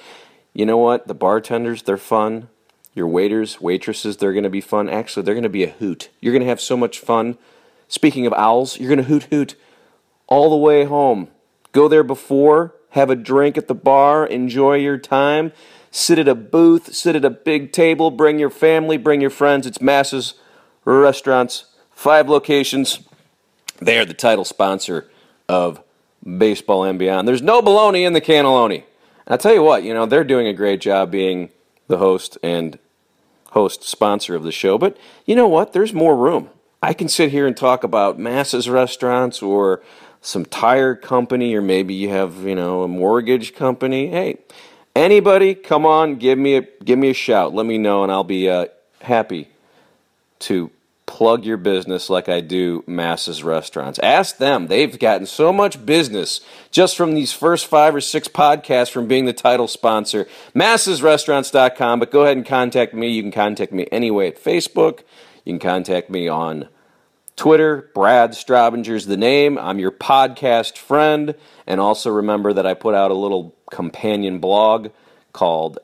You 0.53 0.65
know 0.65 0.77
what? 0.77 1.07
The 1.07 1.13
bartenders, 1.13 1.83
they're 1.83 1.97
fun. 1.97 2.47
Your 2.95 3.07
waiters, 3.07 3.59
waitresses, 3.59 4.17
they're 4.17 4.33
going 4.33 4.43
to 4.43 4.49
be 4.49 4.61
fun. 4.61 4.87
Actually, 4.87 5.23
they're 5.23 5.33
going 5.33 5.43
to 5.43 5.49
be 5.49 5.63
a 5.63 5.71
hoot. 5.71 6.09
You're 6.21 6.33
going 6.33 6.43
to 6.43 6.49
have 6.49 6.61
so 6.61 6.77
much 6.77 6.99
fun. 6.99 7.37
Speaking 7.87 8.25
of 8.25 8.33
owls, 8.33 8.79
you're 8.79 8.89
going 8.89 8.97
to 8.97 9.05
hoot 9.05 9.23
hoot 9.23 9.55
all 10.27 10.49
the 10.49 10.55
way 10.55 10.85
home. 10.85 11.27
Go 11.73 11.87
there 11.87 12.03
before, 12.03 12.75
have 12.91 13.09
a 13.09 13.15
drink 13.15 13.57
at 13.57 13.67
the 13.67 13.75
bar, 13.75 14.27
enjoy 14.27 14.75
your 14.75 14.97
time, 14.97 15.51
sit 15.89 16.19
at 16.19 16.27
a 16.27 16.35
booth, 16.35 16.93
sit 16.93 17.15
at 17.15 17.25
a 17.25 17.31
big 17.31 17.71
table, 17.71 18.11
bring 18.11 18.39
your 18.39 18.51
family, 18.51 18.97
bring 18.97 19.21
your 19.21 19.31
friends. 19.31 19.65
It's 19.65 19.81
Massa's 19.81 20.35
Restaurants, 20.85 21.65
five 21.91 22.29
locations. 22.29 22.99
They're 23.79 24.05
the 24.05 24.13
title 24.13 24.45
sponsor 24.45 25.09
of 25.47 25.81
Baseball 26.25 26.83
and 26.83 26.99
Beyond. 26.99 27.27
There's 27.27 27.41
no 27.41 27.61
baloney 27.61 28.05
in 28.05 28.13
the 28.13 28.21
cannelloni. 28.21 28.83
I'll 29.27 29.37
tell 29.37 29.53
you 29.53 29.63
what, 29.63 29.83
you 29.83 29.93
know, 29.93 30.05
they're 30.05 30.23
doing 30.23 30.47
a 30.47 30.53
great 30.53 30.81
job 30.81 31.11
being 31.11 31.49
the 31.87 31.97
host 31.97 32.37
and 32.43 32.77
host 33.51 33.83
sponsor 33.83 34.35
of 34.35 34.43
the 34.43 34.51
show, 34.51 34.77
but 34.77 34.97
you 35.25 35.35
know 35.35 35.47
what? 35.47 35.73
There's 35.73 35.93
more 35.93 36.17
room. 36.17 36.49
I 36.81 36.93
can 36.93 37.07
sit 37.07 37.31
here 37.31 37.47
and 37.47 37.55
talk 37.55 37.83
about 37.83 38.19
Massa's 38.19 38.67
restaurants 38.67 39.41
or 39.41 39.81
some 40.21 40.45
tire 40.45 40.95
company, 40.95 41.55
or 41.55 41.61
maybe 41.61 41.93
you 41.93 42.09
have, 42.09 42.43
you 42.43 42.55
know, 42.55 42.83
a 42.83 42.87
mortgage 42.87 43.55
company. 43.55 44.07
Hey, 44.07 44.39
anybody, 44.95 45.55
come 45.55 45.85
on, 45.85 46.15
give 46.17 46.37
me 46.37 46.55
a 46.55 46.61
give 46.83 46.99
me 46.99 47.09
a 47.09 47.13
shout. 47.13 47.53
Let 47.53 47.65
me 47.65 47.77
know, 47.77 48.03
and 48.03 48.11
I'll 48.11 48.23
be 48.25 48.49
uh, 48.49 48.65
happy 49.01 49.49
to 50.43 50.71
plug 51.05 51.45
your 51.45 51.57
business 51.57 52.09
like 52.09 52.29
I 52.29 52.39
do 52.39 52.83
Massa's 52.87 53.43
Restaurants. 53.43 53.99
Ask 53.99 54.37
them. 54.37 54.67
They've 54.67 54.97
gotten 54.97 55.27
so 55.27 55.51
much 55.51 55.85
business 55.85 56.41
just 56.71 56.95
from 56.95 57.13
these 57.13 57.33
first 57.33 57.67
five 57.67 57.93
or 57.93 58.01
six 58.01 58.27
podcasts 58.27 58.91
from 58.91 59.07
being 59.07 59.25
the 59.25 59.33
title 59.33 59.67
sponsor. 59.67 60.27
MassesRestaurants.com. 60.55 61.99
But 61.99 62.11
go 62.11 62.23
ahead 62.23 62.37
and 62.37 62.45
contact 62.45 62.93
me. 62.93 63.09
You 63.09 63.21
can 63.21 63.31
contact 63.31 63.71
me 63.71 63.87
anyway 63.91 64.29
at 64.29 64.41
Facebook. 64.41 65.01
You 65.45 65.53
can 65.53 65.59
contact 65.59 66.09
me 66.09 66.27
on 66.27 66.69
Twitter. 67.35 67.91
Brad 67.93 68.31
Straubinger's 68.31 69.05
the 69.05 69.17
name. 69.17 69.57
I'm 69.57 69.79
your 69.79 69.91
podcast 69.91 70.77
friend. 70.77 71.35
And 71.67 71.79
also 71.79 72.09
remember 72.11 72.53
that 72.53 72.65
I 72.65 72.73
put 72.73 72.95
out 72.95 73.11
a 73.11 73.15
little 73.15 73.55
companion 73.71 74.39
blog 74.39 74.89
called 75.33 75.79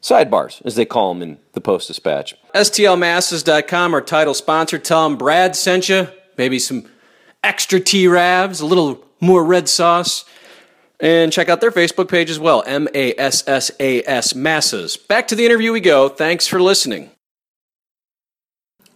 sidebars, 0.00 0.64
as 0.64 0.76
they 0.76 0.84
call 0.84 1.12
them 1.12 1.22
in 1.22 1.38
the 1.52 1.60
Post 1.60 1.88
Dispatch. 1.88 2.36
STLmasses.com, 2.54 3.94
our 3.94 4.00
title 4.00 4.34
sponsor. 4.34 4.78
Tell 4.78 5.08
them 5.08 5.18
Brad 5.18 5.56
sent 5.56 5.88
you. 5.88 6.08
Maybe 6.38 6.58
some 6.58 6.88
extra 7.42 7.80
T-Ravs, 7.80 8.62
a 8.62 8.66
little 8.66 9.04
more 9.20 9.44
red 9.44 9.68
sauce. 9.68 10.24
And 10.98 11.30
check 11.32 11.48
out 11.48 11.60
their 11.60 11.70
Facebook 11.70 12.08
page 12.08 12.30
as 12.30 12.38
well, 12.38 12.62
M 12.66 12.88
A 12.94 13.14
S 13.18 13.46
S 13.46 13.70
A 13.78 14.02
S 14.04 14.34
Massa's. 14.34 14.96
Back 14.96 15.28
to 15.28 15.34
the 15.34 15.44
interview 15.44 15.72
we 15.72 15.80
go. 15.80 16.08
Thanks 16.08 16.46
for 16.46 16.60
listening. 16.60 17.10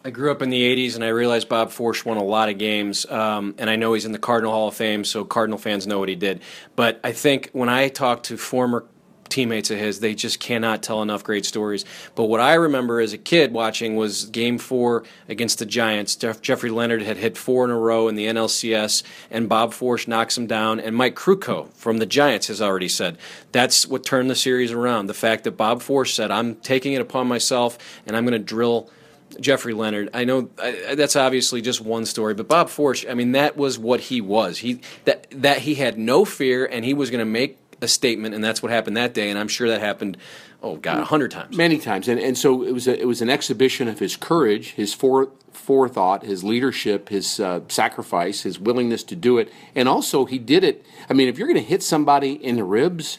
I 0.03 0.09
grew 0.09 0.31
up 0.31 0.41
in 0.41 0.49
the 0.49 0.63
80s 0.77 0.95
and 0.95 1.05
I 1.05 1.09
realized 1.09 1.51
Bob 1.51 1.71
Forsch 1.71 2.07
won 2.07 2.17
a 2.17 2.25
lot 2.25 2.49
of 2.49 2.57
games. 2.57 3.05
Um, 3.05 3.55
and 3.59 3.69
I 3.69 3.77
know 3.77 3.93
he's 3.93 4.07
in 4.07 4.13
the 4.13 4.19
Cardinal 4.19 4.51
Hall 4.51 4.69
of 4.69 4.75
Fame, 4.75 5.05
so 5.05 5.25
Cardinal 5.25 5.59
fans 5.59 5.87
know 5.87 5.99
what 5.99 6.09
he 6.09 6.15
did. 6.15 6.41
But 6.75 7.01
I 7.05 7.13
think 7.13 7.51
when 7.53 7.69
I 7.69 7.89
talk 7.89 8.23
to 8.25 8.39
former 8.39 8.87
teammates 9.31 9.71
of 9.71 9.79
his. 9.79 10.01
They 10.01 10.15
just 10.15 10.41
cannot 10.41 10.83
tell 10.83 11.03
enough 11.03 11.25
great 11.25 11.45
stories. 11.45 11.85
But 12.15 12.25
what 12.25 12.41
I 12.41 12.55
remember 12.55 13.01
as 13.01 13.13
a 13.13 13.19
kid 13.19 13.53
watching 13.53 13.97
was 13.97 14.27
Game 14.27 14.59
Four 14.59 15.05
against 15.29 15.59
the 15.59 15.67
Giants. 15.67 16.17
Jeff- 16.17 16.43
Jeffrey 16.43 16.71
Leonard 16.71 17.03
had 17.03 17.17
hit 17.17 17.39
four 17.39 17.65
in 17.65 17.71
a 17.71 17.79
row 17.79 18.09
in 18.09 18.15
the 18.15 18.27
NLCS, 18.27 19.03
and 19.31 19.49
Bob 19.49 19.73
Forsch 19.73 20.07
knocks 20.07 20.37
him 20.37 20.47
down. 20.47 20.81
And 20.81 20.95
Mike 20.95 21.15
Krukow 21.15 21.73
from 21.75 21.99
the 21.99 22.07
Giants 22.07 22.49
has 22.49 22.61
already 22.61 22.89
said 22.89 23.17
that's 23.53 23.87
what 23.87 24.05
turned 24.05 24.31
the 24.31 24.35
series 24.35 24.73
around. 24.73 25.07
The 25.07 25.15
fact 25.15 25.45
that 25.45 25.53
Bob 25.53 25.81
Forsch 25.83 26.15
said, 26.15 26.31
"I'm 26.31 26.57
taking 26.57 26.93
it 26.93 27.01
upon 27.01 27.27
myself, 27.27 27.79
and 28.07 28.17
I'm 28.17 28.25
going 28.25 28.33
to 28.33 28.45
drill." 28.45 28.91
Jeffrey 29.39 29.73
Leonard. 29.75 30.11
I 30.13 30.25
know 30.25 30.51
I, 30.61 30.95
that's 30.97 31.15
obviously 31.15 31.61
just 31.63 31.81
one 31.81 32.05
story, 32.05 32.35
but 32.35 32.49
Bob 32.49 32.69
Forsch. 32.69 33.09
I 33.09 33.15
mean, 33.15 33.33
that 33.33 33.57
was 33.57 33.79
what 33.79 34.01
he 34.01 34.21
was. 34.21 34.59
He 34.59 34.81
that 35.05 35.27
that 35.31 35.59
he 35.59 35.77
had 35.77 35.99
no 35.99 36.25
fear, 36.25 36.67
and 36.67 36.85
he 36.85 36.95
was 36.95 37.11
going 37.11 37.21
to 37.21 37.25
make 37.25 37.57
a 37.83 37.89
statement, 37.89 38.35
and 38.35 38.43
that's 38.43 38.63
what 38.63 38.71
happened 38.71 38.97
that 38.97 39.15
day. 39.15 39.31
And 39.31 39.39
I'm 39.39 39.49
sure 39.49 39.69
that 39.69 39.81
happened, 39.81 40.17
oh 40.63 40.77
God, 40.77 40.99
a 40.99 41.05
hundred 41.05 41.31
times. 41.31 41.57
Many 41.57 41.79
times, 41.79 42.09
and 42.09 42.21
and 42.21 42.37
so 42.37 42.63
it 42.63 42.73
was 42.73 42.87
a, 42.87 43.01
it 43.01 43.07
was 43.07 43.23
an 43.23 43.31
exhibition 43.31 43.89
of 43.89 43.99
his 43.99 44.17
courage, 44.17 44.73
his 44.73 44.95
fore, 44.95 45.31
forethought, 45.53 46.25
his 46.25 46.45
leadership, 46.45 47.09
his 47.09 47.41
uh, 47.41 47.61
sacrifice, 47.69 48.43
his 48.43 48.59
willingness 48.59 49.03
to 49.05 49.17
do 49.17 49.39
it, 49.39 49.53
and 49.75 49.89
also 49.89 50.25
he 50.25 50.39
did 50.39 50.65
it. 50.65 50.85
I 51.09 51.13
mean, 51.13 51.29
if 51.29 51.39
you're 51.39 51.49
going 51.49 51.63
to 51.63 51.69
hit 51.69 51.83
somebody 51.83 52.33
in 52.33 52.57
the 52.57 52.65
ribs. 52.65 53.19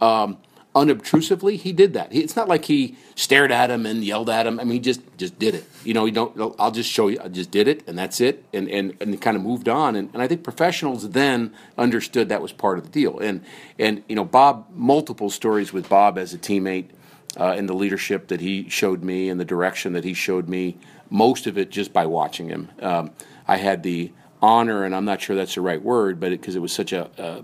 Um, 0.00 0.38
unobtrusively 0.74 1.56
he 1.56 1.72
did 1.72 1.94
that. 1.94 2.14
It's 2.14 2.36
not 2.36 2.48
like 2.48 2.66
he 2.66 2.96
stared 3.16 3.50
at 3.50 3.70
him 3.70 3.86
and 3.86 4.04
yelled 4.04 4.30
at 4.30 4.46
him. 4.46 4.60
I 4.60 4.64
mean 4.64 4.74
he 4.74 4.78
just 4.78 5.00
just 5.16 5.38
did 5.38 5.54
it. 5.54 5.64
You 5.84 5.94
know 5.94 6.04
you 6.04 6.12
don't 6.12 6.54
i'll 6.58 6.70
just 6.70 6.90
show 6.90 7.08
you 7.08 7.18
i 7.22 7.28
just 7.28 7.50
did 7.50 7.66
it 7.66 7.82
and 7.88 7.98
that's 7.98 8.20
it 8.20 8.44
and 8.52 8.68
and, 8.68 8.96
and 9.00 9.20
kind 9.20 9.36
of 9.36 9.42
moved 9.42 9.68
on 9.68 9.96
and, 9.96 10.10
and 10.12 10.22
i 10.22 10.28
think 10.28 10.44
professionals 10.44 11.10
then 11.10 11.52
understood 11.76 12.28
that 12.28 12.40
was 12.40 12.52
part 12.52 12.78
of 12.78 12.84
the 12.84 12.90
deal. 12.90 13.18
And 13.18 13.42
and 13.78 14.04
you 14.08 14.14
know 14.14 14.24
bob 14.24 14.66
multiple 14.72 15.30
stories 15.30 15.72
with 15.72 15.88
bob 15.88 16.16
as 16.18 16.32
a 16.34 16.38
teammate 16.38 16.90
uh, 17.38 17.54
and 17.56 17.68
the 17.68 17.74
leadership 17.74 18.28
that 18.28 18.40
he 18.40 18.68
showed 18.68 19.02
me 19.02 19.28
and 19.28 19.40
the 19.40 19.44
direction 19.44 19.92
that 19.94 20.04
he 20.04 20.14
showed 20.14 20.48
me 20.48 20.78
most 21.10 21.46
of 21.46 21.58
it 21.58 21.70
just 21.70 21.92
by 21.92 22.06
watching 22.06 22.48
him. 22.48 22.70
Um, 22.80 23.10
i 23.48 23.56
had 23.56 23.82
the 23.82 24.12
honor 24.40 24.84
and 24.84 24.94
i'm 24.94 25.04
not 25.04 25.20
sure 25.20 25.34
that's 25.34 25.56
the 25.56 25.60
right 25.60 25.82
word 25.82 26.20
but 26.20 26.30
because 26.30 26.54
it, 26.54 26.58
it, 26.58 26.62
was 26.62 26.72
such 26.72 26.92
a, 26.92 27.10
a 27.18 27.42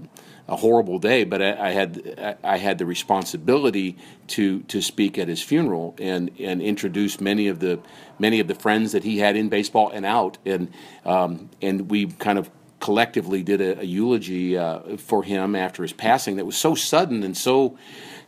a 0.49 0.57
horrible 0.57 0.99
day, 0.99 1.25
but 1.25 1.43
I, 1.43 1.69
I, 1.69 1.71
had 1.71 2.39
I 2.43 2.59
had 2.59 2.79
the 2.79 2.87
responsibility 2.87 3.97
to 4.29 4.61
to 4.63 4.81
speak 4.81 5.19
at 5.19 5.29
his 5.29 5.43
funeral 5.43 5.95
and 5.99 6.31
and 6.39 6.63
introduce 6.63 7.21
many 7.21 7.49
of 7.49 7.59
the 7.59 7.81
many 8.19 8.39
of 8.39 8.47
the 8.47 8.55
friends 8.55 8.93
that 8.93 9.03
he 9.03 9.19
had 9.19 9.37
in 9.37 9.49
baseball 9.49 9.91
and 9.91 10.07
out, 10.07 10.39
and 10.47 10.73
um, 11.05 11.51
and 11.61 11.91
we 11.91 12.07
kind 12.07 12.39
of 12.39 12.51
collectively 12.87 13.43
did 13.43 13.61
a, 13.61 13.81
a 13.81 13.85
eulogy 13.85 14.57
uh, 14.57 14.97
for 14.97 15.25
him 15.25 15.57
after 15.57 15.83
his 15.83 15.93
passing 15.93 16.37
that 16.37 16.47
was 16.47 16.57
so 16.57 16.75
sudden 16.75 17.23
and 17.25 17.37
so 17.37 17.77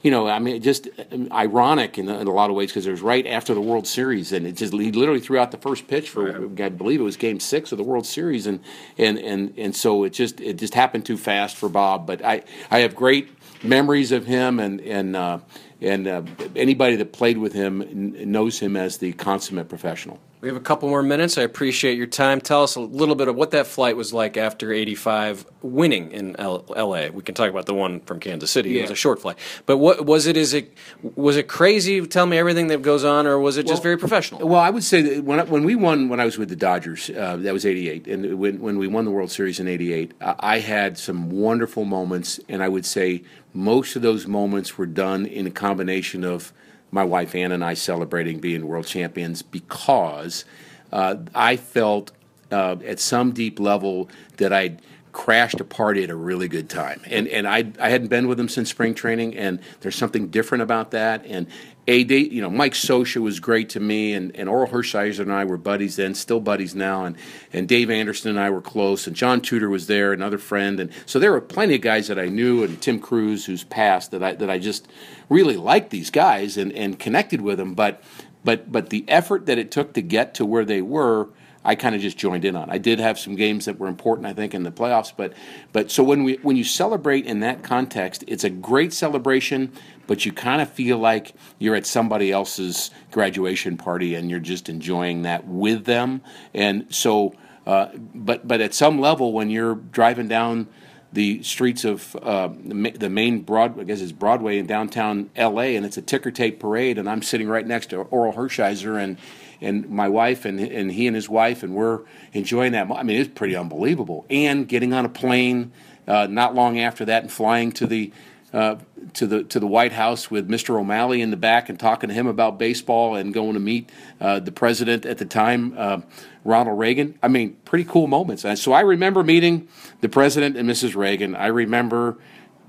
you 0.01 0.13
know, 0.13 0.29
I 0.29 0.39
mean, 0.39 0.63
just 0.63 0.89
um, 1.11 1.29
ironic 1.33 1.99
in, 1.99 2.09
in 2.09 2.27
a 2.29 2.31
lot 2.31 2.51
of 2.51 2.57
ways 2.57 2.71
because 2.71 2.87
it 2.87 2.91
was 2.93 3.03
right 3.03 3.27
after 3.27 3.53
the 3.53 3.61
World 3.61 3.87
Series, 3.87 4.33
and 4.33 4.47
it 4.47 4.53
just 4.53 4.73
he 4.73 4.93
literally 4.93 5.21
threw 5.21 5.39
out 5.39 5.51
the 5.51 5.59
first 5.59 5.89
pitch 5.89 6.09
for 6.09 6.47
I 6.63 6.69
believe 6.69 7.01
it 7.01 7.05
was 7.05 7.17
Game 7.17 7.41
Six 7.41 7.73
of 7.73 7.79
the 7.79 7.85
World 7.85 8.07
Series, 8.07 8.47
and 8.47 8.61
and 8.97 9.19
and 9.19 9.53
and 9.59 9.75
so 9.75 10.05
it 10.05 10.11
just 10.11 10.41
it 10.41 10.57
just 10.57 10.75
happened 10.75 11.05
too 11.05 11.17
fast 11.17 11.57
for 11.57 11.69
Bob. 11.69 12.07
But 12.07 12.25
I 12.25 12.45
I 12.71 12.79
have 12.81 12.95
great 12.95 13.29
memories 13.65 14.13
of 14.13 14.25
him, 14.25 14.61
and 14.61 14.81
and 14.83 15.17
uh, 15.17 15.39
and 15.81 16.07
uh, 16.07 16.23
anybody 16.55 16.95
that 16.95 17.13
played 17.13 17.39
with 17.39 17.53
him 17.53 18.15
knows 18.31 18.61
him 18.61 18.77
as 18.77 18.99
the 18.99 19.13
consummate 19.15 19.69
professional. 19.69 20.21
We 20.41 20.47
have 20.47 20.57
a 20.57 20.61
couple 20.61 20.89
more 20.89 21.03
minutes. 21.03 21.37
I 21.37 21.43
appreciate 21.43 21.99
your 21.99 22.07
time. 22.07 22.41
Tell 22.41 22.63
us 22.63 22.77
a 22.77 22.81
little 22.81 23.17
bit 23.17 23.27
of 23.27 23.35
what 23.35 23.51
that 23.51 23.67
flight 23.67 23.97
was 23.97 24.13
like 24.13 24.37
after 24.37 24.73
85 24.73 25.45
winning 25.63 26.13
in 26.13 26.37
L- 26.37 26.65
LA. 26.69 27.09
We 27.09 27.23
can 27.23 27.35
talk 27.35 27.51
about 27.51 27.67
the 27.67 27.75
one 27.75 28.01
from 28.01 28.21
Kansas 28.21 28.49
City. 28.49 28.71
Yeah. 28.71 28.81
It 28.81 28.83
was 28.83 28.91
a 28.93 28.95
short 28.95 29.21
flight. 29.21 29.37
But 29.67 29.79
what 29.79 30.07
was 30.07 30.29
it 30.29 30.37
is 30.37 30.55
it 30.55 30.73
was 31.17 31.37
it 31.37 31.49
crazy? 31.49 32.07
Tell 32.07 32.27
me 32.27 32.39
everything 32.39 32.69
that 32.69 32.83
goes 32.83 33.03
on 33.03 33.27
or 33.27 33.41
was 33.41 33.57
it 33.57 33.65
just 33.65 33.79
well, 33.79 33.83
very 33.83 33.99
professional? 33.99 34.47
Well, 34.47 34.61
I 34.61 34.71
would 34.71 34.85
say 34.85 35.03
that 35.03 35.25
when 35.25 35.41
I, 35.41 35.43
when 35.43 35.65
we 35.65 35.75
won 35.75 36.09
when 36.09 36.21
I 36.21 36.25
was 36.25 36.39
with 36.39 36.51
the 36.51 36.57
Dodgers, 36.57 37.11
uh, 37.11 37.37
that 37.39 37.53
was 37.53 37.67
88 37.67 38.07
and 38.07 38.39
when 38.39 38.61
when 38.61 38.79
we 38.79 38.87
won 38.87 39.05
the 39.05 39.11
World 39.11 39.33
Series 39.33 39.59
in 39.59 39.67
88, 39.67 40.13
I 40.21 40.61
had 40.61 40.99
some 40.99 41.31
wonderful 41.31 41.85
moments 41.85 42.39
and 42.49 42.63
I 42.63 42.69
would 42.69 42.87
say 42.87 43.25
most 43.53 43.97
of 43.97 44.03
those 44.03 44.29
moments 44.29 44.79
were 44.79 44.87
done 44.87 45.27
in 45.27 45.49
a 45.49 45.51
combination 45.51 46.23
of 46.23 46.53
my 46.91 47.05
wife 47.05 47.35
Ann 47.35 47.53
and 47.53 47.65
I 47.65 47.75
celebrating 47.75 48.39
being 48.39 48.67
world 48.67 48.87
champions 48.87 49.43
because 49.43 50.45
uh, 50.93 51.17
I 51.35 51.57
felt 51.57 52.13
uh, 52.51 52.77
at 52.85 52.99
some 52.99 53.33
deep 53.33 53.61
level 53.61 54.09
that 54.39 54.53
I'd 54.53 54.81
crashed 55.19 55.61
a 55.61 55.65
party 55.65 56.05
at 56.05 56.11
a 56.11 56.15
really 56.15 56.47
good 56.47 56.71
time. 56.71 57.03
And 57.07 57.27
and 57.27 57.47
I 57.47 57.73
I 57.81 57.91
hadn't 57.91 58.07
been 58.07 58.29
with 58.29 58.39
him 58.39 58.49
since 58.49 58.71
spring 58.71 58.95
training, 58.95 59.37
and 59.37 59.59
there's 59.81 59.97
something 59.97 60.29
different 60.29 60.63
about 60.63 60.93
that. 60.93 61.27
And 61.27 61.49
a 61.89 62.05
day 62.05 62.19
you 62.19 62.41
know, 62.41 62.49
Mike 62.49 62.75
Scioscia 62.75 63.21
was 63.21 63.41
great 63.41 63.69
to 63.71 63.81
me, 63.81 64.13
and, 64.15 64.35
and 64.37 64.49
Orel 64.49 64.71
Hershiser 64.71 65.21
and 65.21 65.33
I 65.33 65.45
were 65.45 65.57
buddies 65.57 65.97
then, 65.97 66.15
still 66.15 66.39
buddies 66.39 66.75
now, 66.75 67.05
and, 67.05 67.17
and 67.53 67.67
Dave 67.67 67.91
Anderson 67.91 68.31
and 68.31 68.39
I 68.39 68.51
were 68.51 68.61
close, 68.61 69.09
and 69.09 69.17
John 69.17 69.41
Tudor 69.41 69.69
was 69.69 69.87
there, 69.89 70.13
another 70.13 70.39
friend, 70.39 70.79
and 70.79 70.93
so 71.05 71.19
there 71.19 71.33
were 71.33 71.41
plenty 71.41 71.75
of 71.75 71.81
guys 71.81 72.07
that 72.09 72.19
I 72.19 72.27
knew, 72.27 72.63
and 72.63 72.81
Tim 72.81 73.01
Crews, 73.01 73.47
who's 73.47 73.65
passed, 73.65 74.13
that 74.13 74.23
I 74.23 74.35
that 74.35 74.51
I 74.51 74.59
just 74.59 74.87
really 75.29 75.57
liked 75.57 75.91
these 75.91 76.11
guys 76.11 76.57
and, 76.57 76.73
and 76.73 76.99
connected 76.99 77.41
with 77.41 77.59
them, 77.59 77.75
but 77.75 78.03
but 78.49 78.73
but 78.73 78.89
the 78.89 79.05
effort 79.09 79.45
that 79.45 79.59
it 79.59 79.71
took 79.71 79.93
to 79.93 80.01
get 80.01 80.33
to 80.33 80.47
where 80.47 80.65
they 80.65 80.81
were 80.81 81.29
I 81.63 81.75
kind 81.75 81.95
of 81.95 82.01
just 82.01 82.17
joined 82.17 82.47
in 82.47 82.57
on. 82.57 82.71
I 82.71 82.79
did 82.79 82.99
have 82.99 83.19
some 83.19 83.35
games 83.35 83.67
that 83.67 83.79
were 83.79 83.89
important, 83.89 84.27
I 84.27 84.33
think, 84.33 84.55
in 84.55 84.63
the 84.63 84.71
playoffs. 84.71 85.13
But 85.15 85.35
but 85.71 85.91
so 85.91 86.03
when 86.03 86.25
we 86.25 86.37
when 86.37 86.57
you 86.57 86.65
celebrate 86.65 87.27
in 87.27 87.41
that 87.41 87.63
context, 87.63 88.25
it's 88.27 88.45
a 88.45 88.49
great 88.49 88.95
celebration, 88.95 89.71
but 90.07 90.25
you 90.25 90.33
kind 90.33 90.63
of 90.63 90.71
feel 90.71 90.97
like 90.97 91.35
you're 91.59 91.75
at 91.75 91.85
somebody 91.85 92.33
else's 92.33 92.91
graduation 93.11 93.77
party 93.77 94.15
and 94.15 94.31
you're 94.31 94.41
just 94.41 94.71
enjoying 94.71 95.23
that 95.23 95.47
with 95.47 95.85
them. 95.85 96.23
And 96.55 96.87
so, 96.89 97.35
uh, 97.67 97.89
but 98.15 98.49
but 98.49 98.63
at 98.63 98.73
some 98.73 98.99
level, 98.99 99.35
when 99.35 99.51
you're 99.51 99.75
driving 99.75 100.29
down 100.29 100.69
the 101.13 101.43
streets 101.43 101.85
of 101.85 102.15
uh, 102.17 102.49
the 102.49 103.09
main 103.09 103.41
broad, 103.41 103.81
I 103.81 103.85
guess 103.85 104.01
it's 104.01 104.13
Broadway 104.13 104.59
in 104.59 104.67
downtown 104.67 105.31
L.A. 105.37 105.77
and 105.77 105.87
it's 105.87 105.97
a 105.97 106.03
ticker 106.03 106.31
tape 106.31 106.61
parade, 106.61 106.99
and 106.99 107.09
I'm 107.09 107.23
sitting 107.23 107.49
right 107.49 107.67
next 107.67 107.91
to 107.91 108.05
Orel 108.05 108.35
Hershiser 108.35 109.03
and 109.03 109.19
and 109.61 109.89
my 109.89 110.09
wife 110.09 110.45
and 110.45 110.61
and 110.61 110.93
he 110.93 111.07
and 111.07 111.17
his 111.17 111.29
wife, 111.29 111.63
and 111.63 111.75
we're 111.75 112.01
enjoying 112.33 112.73
that. 112.73 112.91
I 112.91 113.03
mean, 113.03 113.21
it's 113.21 113.31
pretty 113.33 113.57
unbelievable. 113.57 114.27
And 114.29 114.69
getting 114.69 114.93
on 114.93 115.05
a 115.05 115.09
plane 115.09 115.73
uh, 116.07 116.27
not 116.27 116.55
long 116.55 116.79
after 116.79 117.05
that 117.07 117.23
and 117.23 117.33
flying 117.33 117.73
to 117.73 117.87
the 117.87 118.13
uh, 118.53 118.77
to 119.15 119.27
the 119.27 119.45
to 119.45 119.61
the 119.61 119.67
White 119.67 119.93
House 119.93 120.31
with 120.31 120.49
Mr. 120.49 120.79
O'Malley 120.79 121.21
in 121.21 121.31
the 121.31 121.37
back 121.37 121.69
and 121.69 121.79
talking 121.79 122.09
to 122.09 122.15
him 122.15 122.27
about 122.27 122.59
baseball 122.59 123.15
and 123.15 123.33
going 123.33 123.55
to 123.55 123.61
meet 123.61 123.91
uh, 124.21 124.41
the 124.41 124.53
president 124.53 125.07
at 125.07 125.19
the 125.19 125.25
time, 125.25 125.75
uh, 125.77 126.01
Ronald 126.45 126.79
Reagan. 126.79 127.19
I 127.23 127.29
mean, 127.29 127.57
pretty 127.65 127.85
cool 127.85 128.07
moments. 128.07 128.45
And 128.45 128.59
so 128.59 128.73
I 128.73 128.81
remember 128.81 129.23
meeting 129.23 129.69
the 130.01 130.09
president 130.09 130.57
and 130.57 130.69
Mrs. 130.69 130.95
Reagan. 130.95 131.35
I 131.35 131.47
remember 131.47 132.19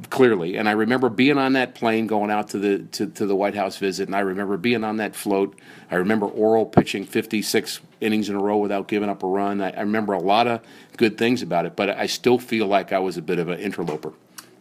clearly, 0.10 0.56
and 0.56 0.70
I 0.70 0.72
remember 0.72 1.10
being 1.10 1.38
on 1.38 1.54
that 1.54 1.76
plane 1.76 2.08
going 2.08 2.32
out 2.32 2.50
to 2.50 2.60
the 2.60 2.80
to, 2.94 3.08
to 3.08 3.26
the 3.26 3.36
White 3.36 3.56
House 3.56 3.78
visit, 3.78 4.08
and 4.08 4.16
I 4.16 4.22
remember 4.22 4.58
being 4.58 4.84
on 4.84 4.98
that 4.98 5.16
float. 5.16 5.60
I 5.92 5.96
remember 5.96 6.28
Orel 6.28 6.72
pitching 6.72 7.06
56 7.06 7.82
innings 8.00 8.30
in 8.30 8.36
a 8.36 8.40
row 8.40 8.58
without 8.58 8.88
giving 8.88 9.10
up 9.10 9.24
a 9.24 9.28
run. 9.28 9.62
I, 9.62 9.72
I 9.72 9.82
remember 9.82 10.14
a 10.14 10.20
lot 10.20 10.48
of 10.48 10.62
good 10.98 11.18
things 11.18 11.42
about 11.42 11.66
it, 11.66 11.76
but 11.76 11.90
I 11.90 12.06
still 12.06 12.40
feel 12.40 12.68
like 12.68 12.94
I 12.94 13.00
was 13.00 13.18
a 13.18 13.22
bit 13.22 13.40
of 13.40 13.50
an 13.50 13.60
interloper. 13.60 14.14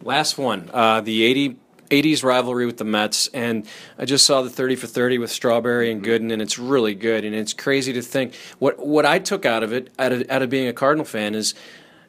Last 0.03 0.37
one, 0.37 0.69
uh, 0.73 1.01
the 1.01 1.23
80 1.23 1.57
80s 1.89 2.23
rivalry 2.23 2.65
with 2.65 2.77
the 2.77 2.85
Mets, 2.85 3.27
and 3.33 3.65
I 3.97 4.05
just 4.05 4.25
saw 4.25 4.41
the 4.41 4.49
30 4.49 4.75
for 4.75 4.87
30 4.87 5.17
with 5.17 5.31
Strawberry 5.31 5.91
and 5.91 6.03
Gooden, 6.03 6.31
and 6.31 6.41
it's 6.41 6.59
really 6.59 6.93
good. 6.93 7.25
And 7.25 7.33
it's 7.35 7.53
crazy 7.53 7.91
to 7.93 8.01
think 8.01 8.35
what 8.59 8.85
what 8.85 9.05
I 9.05 9.19
took 9.19 9.45
out 9.45 9.63
of 9.63 9.73
it, 9.73 9.91
out 9.97 10.11
of, 10.11 10.29
out 10.29 10.41
of 10.41 10.49
being 10.49 10.67
a 10.67 10.73
Cardinal 10.73 11.05
fan, 11.05 11.35
is 11.35 11.53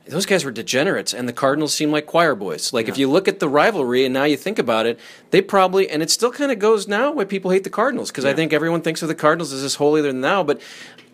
those 0.06 0.26
guys 0.26 0.44
were 0.44 0.50
degenerates, 0.50 1.14
and 1.14 1.28
the 1.28 1.32
Cardinals 1.32 1.72
seem 1.72 1.90
like 1.90 2.06
choir 2.06 2.34
boys. 2.34 2.72
Like 2.72 2.86
yeah. 2.86 2.92
if 2.92 2.98
you 2.98 3.08
look 3.08 3.28
at 3.28 3.40
the 3.40 3.48
rivalry, 3.48 4.04
and 4.04 4.12
now 4.12 4.24
you 4.24 4.36
think 4.36 4.58
about 4.58 4.86
it, 4.86 4.98
they 5.30 5.40
probably, 5.40 5.88
and 5.88 6.02
it 6.02 6.10
still 6.10 6.32
kind 6.32 6.50
of 6.50 6.58
goes 6.58 6.88
now 6.88 7.12
why 7.12 7.24
people 7.24 7.50
hate 7.50 7.64
the 7.64 7.70
Cardinals 7.70 8.10
because 8.10 8.24
yeah. 8.24 8.30
I 8.30 8.34
think 8.34 8.52
everyone 8.52 8.82
thinks 8.82 9.02
of 9.02 9.08
the 9.08 9.14
Cardinals 9.14 9.52
as 9.52 9.62
this 9.62 9.76
holier 9.76 10.02
than 10.02 10.20
thou. 10.20 10.42
But 10.42 10.60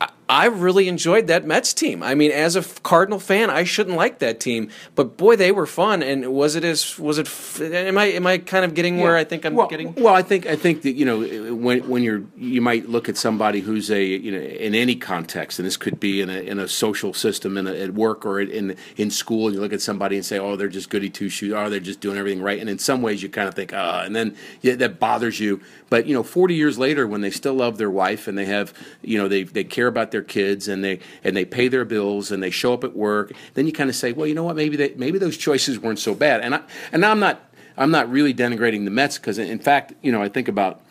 I 0.01 0.09
really 0.29 0.89
enjoyed 0.89 1.29
that 1.29 1.47
Mets 1.47 1.73
team. 1.73 2.03
I 2.03 2.15
mean, 2.17 2.33
as 2.33 2.57
a 2.57 2.63
Cardinal 2.83 3.21
fan, 3.21 3.49
I 3.49 3.63
shouldn't 3.63 3.97
like 3.97 4.19
that 4.19 4.41
team, 4.41 4.71
but 4.97 5.17
boy, 5.17 5.37
they 5.37 5.53
were 5.53 5.67
fun. 5.67 6.03
And 6.03 6.33
was 6.33 6.57
it 6.57 6.65
as 6.65 6.99
was 6.99 7.19
it? 7.19 7.29
Am 7.61 7.97
I 7.97 8.07
am 8.07 8.27
I 8.27 8.39
kind 8.39 8.65
of 8.65 8.75
getting 8.75 8.97
yeah. 8.97 9.05
where 9.05 9.17
I 9.17 9.23
think 9.25 9.45
I'm 9.45 9.55
well, 9.55 9.69
getting? 9.69 9.95
Well, 9.95 10.15
I 10.15 10.23
think 10.23 10.47
I 10.47 10.57
think 10.57 10.83
that 10.83 10.93
you 10.93 11.05
know 11.05 11.55
when 11.55 11.89
when 11.89 12.03
you're 12.03 12.25
you 12.37 12.61
might 12.61 12.89
look 12.89 13.09
at 13.09 13.17
somebody 13.17 13.61
who's 13.61 13.91
a 13.91 14.03
you 14.03 14.33
know 14.33 14.39
in 14.39 14.75
any 14.75 14.97
context, 14.97 15.61
and 15.61 15.67
this 15.67 15.77
could 15.77 16.01
be 16.01 16.21
in 16.21 16.29
a 16.29 16.41
in 16.41 16.59
a 16.59 16.67
social 16.67 17.15
system, 17.15 17.57
in 17.57 17.69
a, 17.69 17.75
at 17.75 17.95
work 17.95 18.27
or 18.27 18.41
in 18.41 18.77
in 18.97 19.11
school, 19.11 19.47
and 19.47 19.55
you 19.55 19.61
look 19.61 19.73
at 19.73 19.81
somebody 19.81 20.17
and 20.17 20.25
say, 20.25 20.39
oh, 20.39 20.57
they're 20.57 20.69
just 20.69 20.91
goody 20.91 21.09
two 21.09 21.29
shoes, 21.29 21.53
oh, 21.53 21.71
they're 21.71 21.79
just 21.79 22.01
doing 22.01 22.19
everything 22.19 22.43
right, 22.43 22.59
and 22.59 22.69
in 22.69 22.81
some 22.81 23.01
ways 23.01 23.23
you 23.23 23.29
kind 23.29 23.47
of 23.47 23.55
think, 23.55 23.73
ah, 23.73 24.03
and 24.03 24.17
then 24.17 24.37
yeah, 24.61 24.75
that 24.75 24.99
bothers 24.99 25.39
you. 25.39 25.61
But 25.89 26.07
you 26.07 26.15
know, 26.15 26.25
40 26.25 26.55
years 26.55 26.79
later, 26.79 27.07
when 27.07 27.21
they 27.21 27.31
still 27.31 27.55
love 27.55 27.79
their 27.79 27.91
wife 27.91 28.27
and 28.27 28.37
they 28.37 28.47
have 28.47 28.75
you 29.03 29.19
know 29.19 29.29
they 29.29 29.45
they 29.45 29.63
care 29.63 29.87
about 29.87 30.11
their 30.11 30.16
kids 30.23 30.69
and 30.69 30.83
they 30.83 31.01
and 31.25 31.37
they 31.37 31.45
pay 31.45 31.69
their 31.69 31.85
bills 31.85 32.31
and 32.31 32.43
they 32.43 32.51
show 32.51 32.73
up 32.73 32.85
at 32.85 32.97
work, 32.97 33.33
then 33.55 33.67
you 33.67 33.73
kind 33.73 33.91
of 33.91 33.97
say, 33.97 34.13
well, 34.13 34.27
you 34.27 34.35
know 34.35 34.45
what, 34.45 34.57
maybe 34.57 34.77
they, 34.77 34.95
maybe 34.95 35.19
those 35.19 35.37
choices 35.37 35.79
weren't 35.79 35.99
so 35.99 36.15
bad. 36.15 36.41
And 36.41 36.55
I 36.55 36.63
and 36.93 37.05
I'm 37.05 37.21
not 37.21 37.43
I'm 37.77 37.91
not 37.91 38.11
really 38.11 38.35
denigrating 38.35 38.85
the 38.85 38.91
Mets 38.91 39.19
because 39.19 39.39
in 39.39 39.59
fact, 39.59 39.95
you 40.03 40.13
know, 40.13 40.23
I 40.23 40.29
think 40.29 40.49
about 40.49 40.83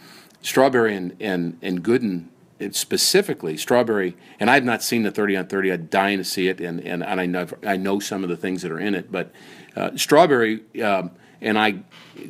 Strawberry 0.41 0.95
and 0.95 1.15
and 1.19 1.57
and 1.61 1.83
Gooden 1.83 2.27
specifically 2.71 3.57
Strawberry, 3.57 4.15
and 4.39 4.49
I've 4.49 4.63
not 4.63 4.81
seen 4.81 5.03
the 5.03 5.11
30 5.11 5.37
on 5.37 5.47
30. 5.47 5.71
I'm 5.71 5.85
dying 5.87 6.17
to 6.19 6.23
see 6.23 6.47
it, 6.47 6.61
and 6.61 6.79
and, 6.79 7.03
and 7.03 7.19
I 7.19 7.25
know 7.25 7.47
I 7.65 7.77
know 7.77 7.99
some 7.99 8.23
of 8.23 8.29
the 8.29 8.37
things 8.37 8.61
that 8.61 8.71
are 8.71 8.79
in 8.79 8.95
it, 8.95 9.11
but 9.11 9.31
uh, 9.75 9.91
Strawberry. 9.95 10.61
Um, 10.81 11.11
and 11.41 11.57
I 11.57 11.79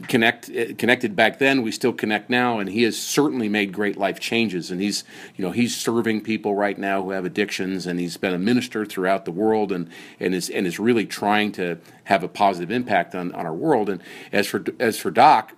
connect 0.07 0.51
connected 0.77 1.15
back 1.15 1.39
then. 1.39 1.61
We 1.61 1.71
still 1.71 1.93
connect 1.93 2.29
now, 2.29 2.59
and 2.59 2.69
he 2.69 2.83
has 2.83 2.97
certainly 2.97 3.49
made 3.49 3.71
great 3.71 3.97
life 3.97 4.19
changes. 4.19 4.71
And 4.71 4.81
he's 4.81 5.03
you 5.35 5.45
know 5.45 5.51
he's 5.51 5.75
serving 5.75 6.21
people 6.21 6.55
right 6.55 6.77
now 6.77 7.03
who 7.03 7.11
have 7.11 7.25
addictions, 7.25 7.85
and 7.85 7.99
he's 7.99 8.17
been 8.17 8.33
a 8.33 8.39
minister 8.39 8.85
throughout 8.85 9.25
the 9.25 9.31
world, 9.31 9.71
and 9.71 9.89
and 10.19 10.33
is 10.33 10.49
and 10.49 10.65
is 10.67 10.79
really 10.79 11.05
trying 11.05 11.51
to 11.53 11.77
have 12.05 12.23
a 12.23 12.27
positive 12.27 12.71
impact 12.71 13.15
on, 13.15 13.31
on 13.33 13.45
our 13.45 13.53
world. 13.53 13.89
And 13.89 14.01
as 14.31 14.47
for 14.47 14.63
as 14.79 14.97
for 14.99 15.11
Doc. 15.11 15.53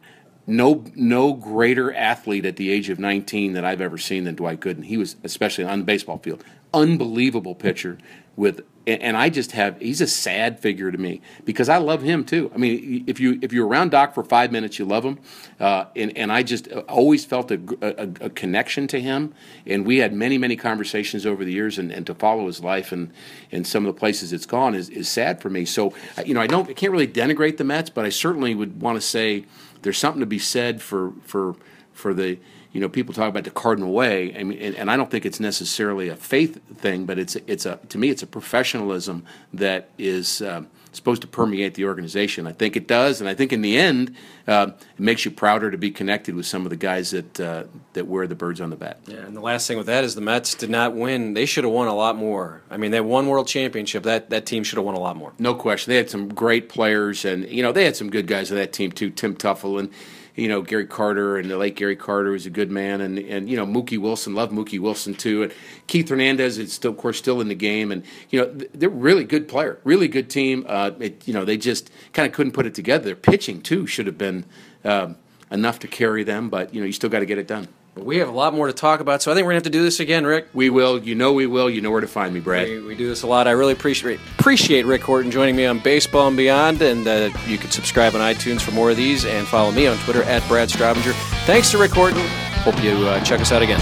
No, 0.49 0.85
no 0.95 1.33
greater 1.33 1.93
athlete 1.93 2.45
at 2.45 2.55
the 2.55 2.71
age 2.71 2.87
of 2.87 2.99
19 2.99 3.51
that 3.51 3.65
I've 3.65 3.81
ever 3.81 3.97
seen 3.97 4.23
than 4.23 4.35
Dwight 4.35 4.61
Gooden. 4.61 4.85
He 4.85 4.95
was, 4.95 5.17
especially 5.25 5.65
on 5.65 5.79
the 5.79 5.83
baseball 5.83 6.19
field, 6.19 6.41
unbelievable 6.73 7.53
pitcher 7.53 7.97
with 8.37 8.61
and 8.87 9.17
I 9.17 9.29
just 9.29 9.51
have 9.51 9.81
he's 9.81 9.99
a 9.99 10.07
sad 10.07 10.61
figure 10.61 10.91
to 10.91 10.97
me 10.97 11.19
because 11.43 11.67
I 11.67 11.75
love 11.75 12.01
him 12.01 12.23
too. 12.23 12.49
I 12.55 12.57
mean, 12.57 13.03
if 13.05 13.19
you 13.19 13.37
if 13.41 13.51
you're 13.51 13.67
around 13.67 13.91
Doc 13.91 14.13
for 14.13 14.23
five 14.23 14.49
minutes, 14.49 14.79
you 14.79 14.85
love 14.85 15.03
him, 15.03 15.19
uh, 15.59 15.85
and 15.93 16.17
and 16.17 16.31
I 16.31 16.41
just 16.41 16.69
always 16.87 17.25
felt 17.25 17.51
a, 17.51 17.59
a, 17.81 18.25
a, 18.27 18.29
connection 18.29 18.87
to 18.87 19.01
him, 19.01 19.33
and 19.65 19.85
we 19.85 19.97
had 19.97 20.13
many 20.13 20.37
many 20.37 20.55
conversations 20.55 21.25
over 21.25 21.43
the 21.43 21.51
years, 21.51 21.77
and, 21.77 21.91
and 21.91 22.07
to 22.07 22.15
follow 22.15 22.47
his 22.47 22.63
life 22.63 22.93
and 22.93 23.11
and 23.51 23.67
some 23.67 23.85
of 23.85 23.93
the 23.93 23.99
places 23.99 24.31
it's 24.31 24.45
gone 24.45 24.73
is, 24.73 24.89
is 24.89 25.09
sad 25.09 25.41
for 25.41 25.49
me. 25.49 25.65
So 25.65 25.93
you 26.25 26.33
know, 26.33 26.41
I 26.41 26.47
don't 26.47 26.69
I 26.69 26.73
can't 26.73 26.93
really 26.93 27.09
denigrate 27.09 27.57
the 27.57 27.65
Mets, 27.65 27.89
but 27.89 28.05
I 28.05 28.09
certainly 28.09 28.55
would 28.55 28.81
want 28.81 28.95
to 28.95 29.01
say 29.01 29.45
there's 29.81 29.97
something 29.97 30.21
to 30.21 30.25
be 30.25 30.39
said 30.39 30.81
for 30.81 31.11
for 31.23 31.57
for 31.91 32.13
the 32.13 32.39
you 32.77 32.81
know, 32.81 32.89
people 32.89 33.11
talk 33.11 33.27
about 33.27 33.43
the 33.43 33.49
cardinal 33.49 33.91
way. 33.91 34.37
I 34.37 34.43
mean, 34.43 34.59
and, 34.59 34.75
and, 34.75 34.91
I 34.91 34.97
don't 34.97 35.09
think 35.09 35.25
it's 35.25 35.39
necessarily 35.39 36.09
a 36.09 36.15
faith 36.15 36.61
thing, 36.77 37.07
but 37.07 37.17
it's 37.17 37.35
it's 37.47 37.65
a 37.65 37.79
to 37.89 37.97
me 37.97 38.09
it's 38.11 38.21
a 38.21 38.27
professionalism 38.27 39.23
that 39.51 39.89
is 39.97 40.43
um, 40.43 40.67
supposed 40.91 41.23
to 41.23 41.27
permeate 41.27 41.73
the 41.73 41.85
organization. 41.85 42.45
I 42.45 42.51
think 42.51 42.75
it 42.75 42.87
does, 42.87 43.19
and 43.19 43.27
I 43.27 43.33
think 43.33 43.51
in 43.51 43.63
the 43.63 43.79
end, 43.79 44.15
uh, 44.47 44.67
it 44.77 44.99
makes 44.99 45.25
you 45.25 45.31
prouder 45.31 45.71
to 45.71 45.77
be 45.79 45.89
connected 45.89 46.35
with 46.35 46.45
some 46.45 46.67
of 46.67 46.69
the 46.69 46.75
guys 46.75 47.09
that 47.09 47.39
uh, 47.39 47.63
that 47.93 48.05
wear 48.05 48.27
the 48.27 48.35
birds 48.35 48.61
on 48.61 48.69
the 48.69 48.75
bat. 48.75 48.99
Yeah, 49.07 49.25
and 49.25 49.35
the 49.35 49.41
last 49.41 49.67
thing 49.67 49.79
with 49.79 49.87
that 49.87 50.03
is 50.03 50.13
the 50.13 50.21
Mets 50.21 50.53
did 50.53 50.69
not 50.69 50.93
win. 50.93 51.33
They 51.33 51.47
should 51.47 51.63
have 51.63 51.73
won 51.73 51.87
a 51.87 51.95
lot 51.95 52.15
more. 52.15 52.61
I 52.69 52.77
mean, 52.77 52.91
they 52.91 53.01
won 53.01 53.25
world 53.25 53.47
championship. 53.47 54.03
That 54.03 54.29
that 54.29 54.45
team 54.45 54.63
should 54.63 54.77
have 54.77 54.85
won 54.85 54.93
a 54.93 54.99
lot 54.99 55.17
more. 55.17 55.33
No 55.39 55.55
question. 55.55 55.89
They 55.89 55.97
had 55.97 56.11
some 56.11 56.29
great 56.29 56.69
players, 56.69 57.25
and 57.25 57.49
you 57.49 57.63
know 57.63 57.71
they 57.71 57.85
had 57.85 57.95
some 57.95 58.11
good 58.11 58.27
guys 58.27 58.51
on 58.51 58.57
that 58.57 58.71
team 58.71 58.91
too. 58.91 59.09
Tim 59.09 59.35
Teufel 59.35 59.79
and 59.79 59.89
you 60.37 60.47
know 60.47 60.61
Gary 60.61 60.85
Carter 60.85 61.37
and 61.37 61.49
the 61.49 61.57
late 61.57 61.75
Gary 61.75 61.95
Carter 61.95 62.31
was 62.31 62.45
a 62.45 62.49
good 62.49 62.71
man, 62.71 63.01
and 63.01 63.17
and 63.17 63.49
you 63.49 63.57
know 63.57 63.65
Mookie 63.65 63.97
Wilson, 63.97 64.35
love 64.35 64.51
Mookie 64.51 64.79
Wilson 64.79 65.15
too, 65.15 65.43
and 65.43 65.53
Keith 65.87 66.07
Hernandez 66.07 66.57
is 66.59 66.71
still, 66.71 66.91
of 66.91 66.97
course, 66.97 67.17
still 67.17 67.41
in 67.41 67.47
the 67.47 67.55
game, 67.55 67.91
and 67.91 68.03
you 68.29 68.39
know 68.39 68.45
they're 68.73 68.89
really 68.89 69.23
good 69.23 69.47
player, 69.47 69.79
really 69.83 70.07
good 70.07 70.29
team. 70.29 70.65
Uh, 70.69 70.91
it, 70.99 71.27
you 71.27 71.33
know 71.33 71.43
they 71.43 71.57
just 71.57 71.89
kind 72.13 72.27
of 72.27 72.33
couldn't 72.33 72.53
put 72.53 72.65
it 72.65 72.75
together. 72.75 73.05
Their 73.05 73.15
pitching 73.15 73.61
too 73.61 73.87
should 73.87 74.05
have 74.05 74.17
been 74.17 74.45
um, 74.85 75.17
enough 75.51 75.79
to 75.79 75.87
carry 75.87 76.23
them, 76.23 76.49
but 76.49 76.73
you 76.73 76.79
know 76.79 76.85
you 76.85 76.93
still 76.93 77.09
got 77.09 77.19
to 77.19 77.25
get 77.25 77.39
it 77.39 77.47
done. 77.47 77.67
We 77.97 78.17
have 78.17 78.29
a 78.29 78.31
lot 78.31 78.53
more 78.53 78.67
to 78.67 78.73
talk 78.73 78.99
about, 78.99 79.21
so 79.21 79.31
I 79.31 79.35
think 79.35 79.45
we're 79.45 79.51
gonna 79.51 79.57
have 79.57 79.63
to 79.63 79.69
do 79.69 79.83
this 79.83 79.99
again, 79.99 80.25
Rick. 80.25 80.47
We 80.53 80.69
will. 80.69 80.99
You 81.01 81.15
know 81.15 81.33
we 81.33 81.47
will. 81.47 81.69
You 81.69 81.81
know 81.81 81.91
where 81.91 82.01
to 82.01 82.07
find 82.07 82.33
me, 82.33 82.39
Brad. 82.39 82.67
We, 82.67 82.79
we 82.79 82.95
do 82.95 83.07
this 83.07 83.23
a 83.23 83.27
lot. 83.27 83.47
I 83.47 83.51
really 83.51 83.73
appreciate 83.73 84.19
appreciate 84.39 84.85
Rick 84.85 85.03
Horton 85.03 85.31
joining 85.31 85.55
me 85.55 85.65
on 85.65 85.79
Baseball 85.79 86.27
and 86.27 86.37
Beyond, 86.37 86.81
and 86.81 87.07
uh, 87.07 87.29
you 87.47 87.57
can 87.57 87.71
subscribe 87.71 88.15
on 88.15 88.21
iTunes 88.21 88.61
for 88.61 88.71
more 88.71 88.91
of 88.91 88.97
these, 88.97 89.25
and 89.25 89.47
follow 89.47 89.71
me 89.71 89.87
on 89.87 89.97
Twitter 89.99 90.23
at 90.23 90.47
Brad 90.47 90.69
Straubinger. 90.69 91.13
Thanks 91.45 91.71
to 91.71 91.77
Rick 91.77 91.91
Horton. 91.91 92.21
Hope 92.63 92.81
you 92.83 92.91
uh, 93.07 93.23
check 93.23 93.39
us 93.41 93.51
out 93.51 93.61
again. 93.61 93.81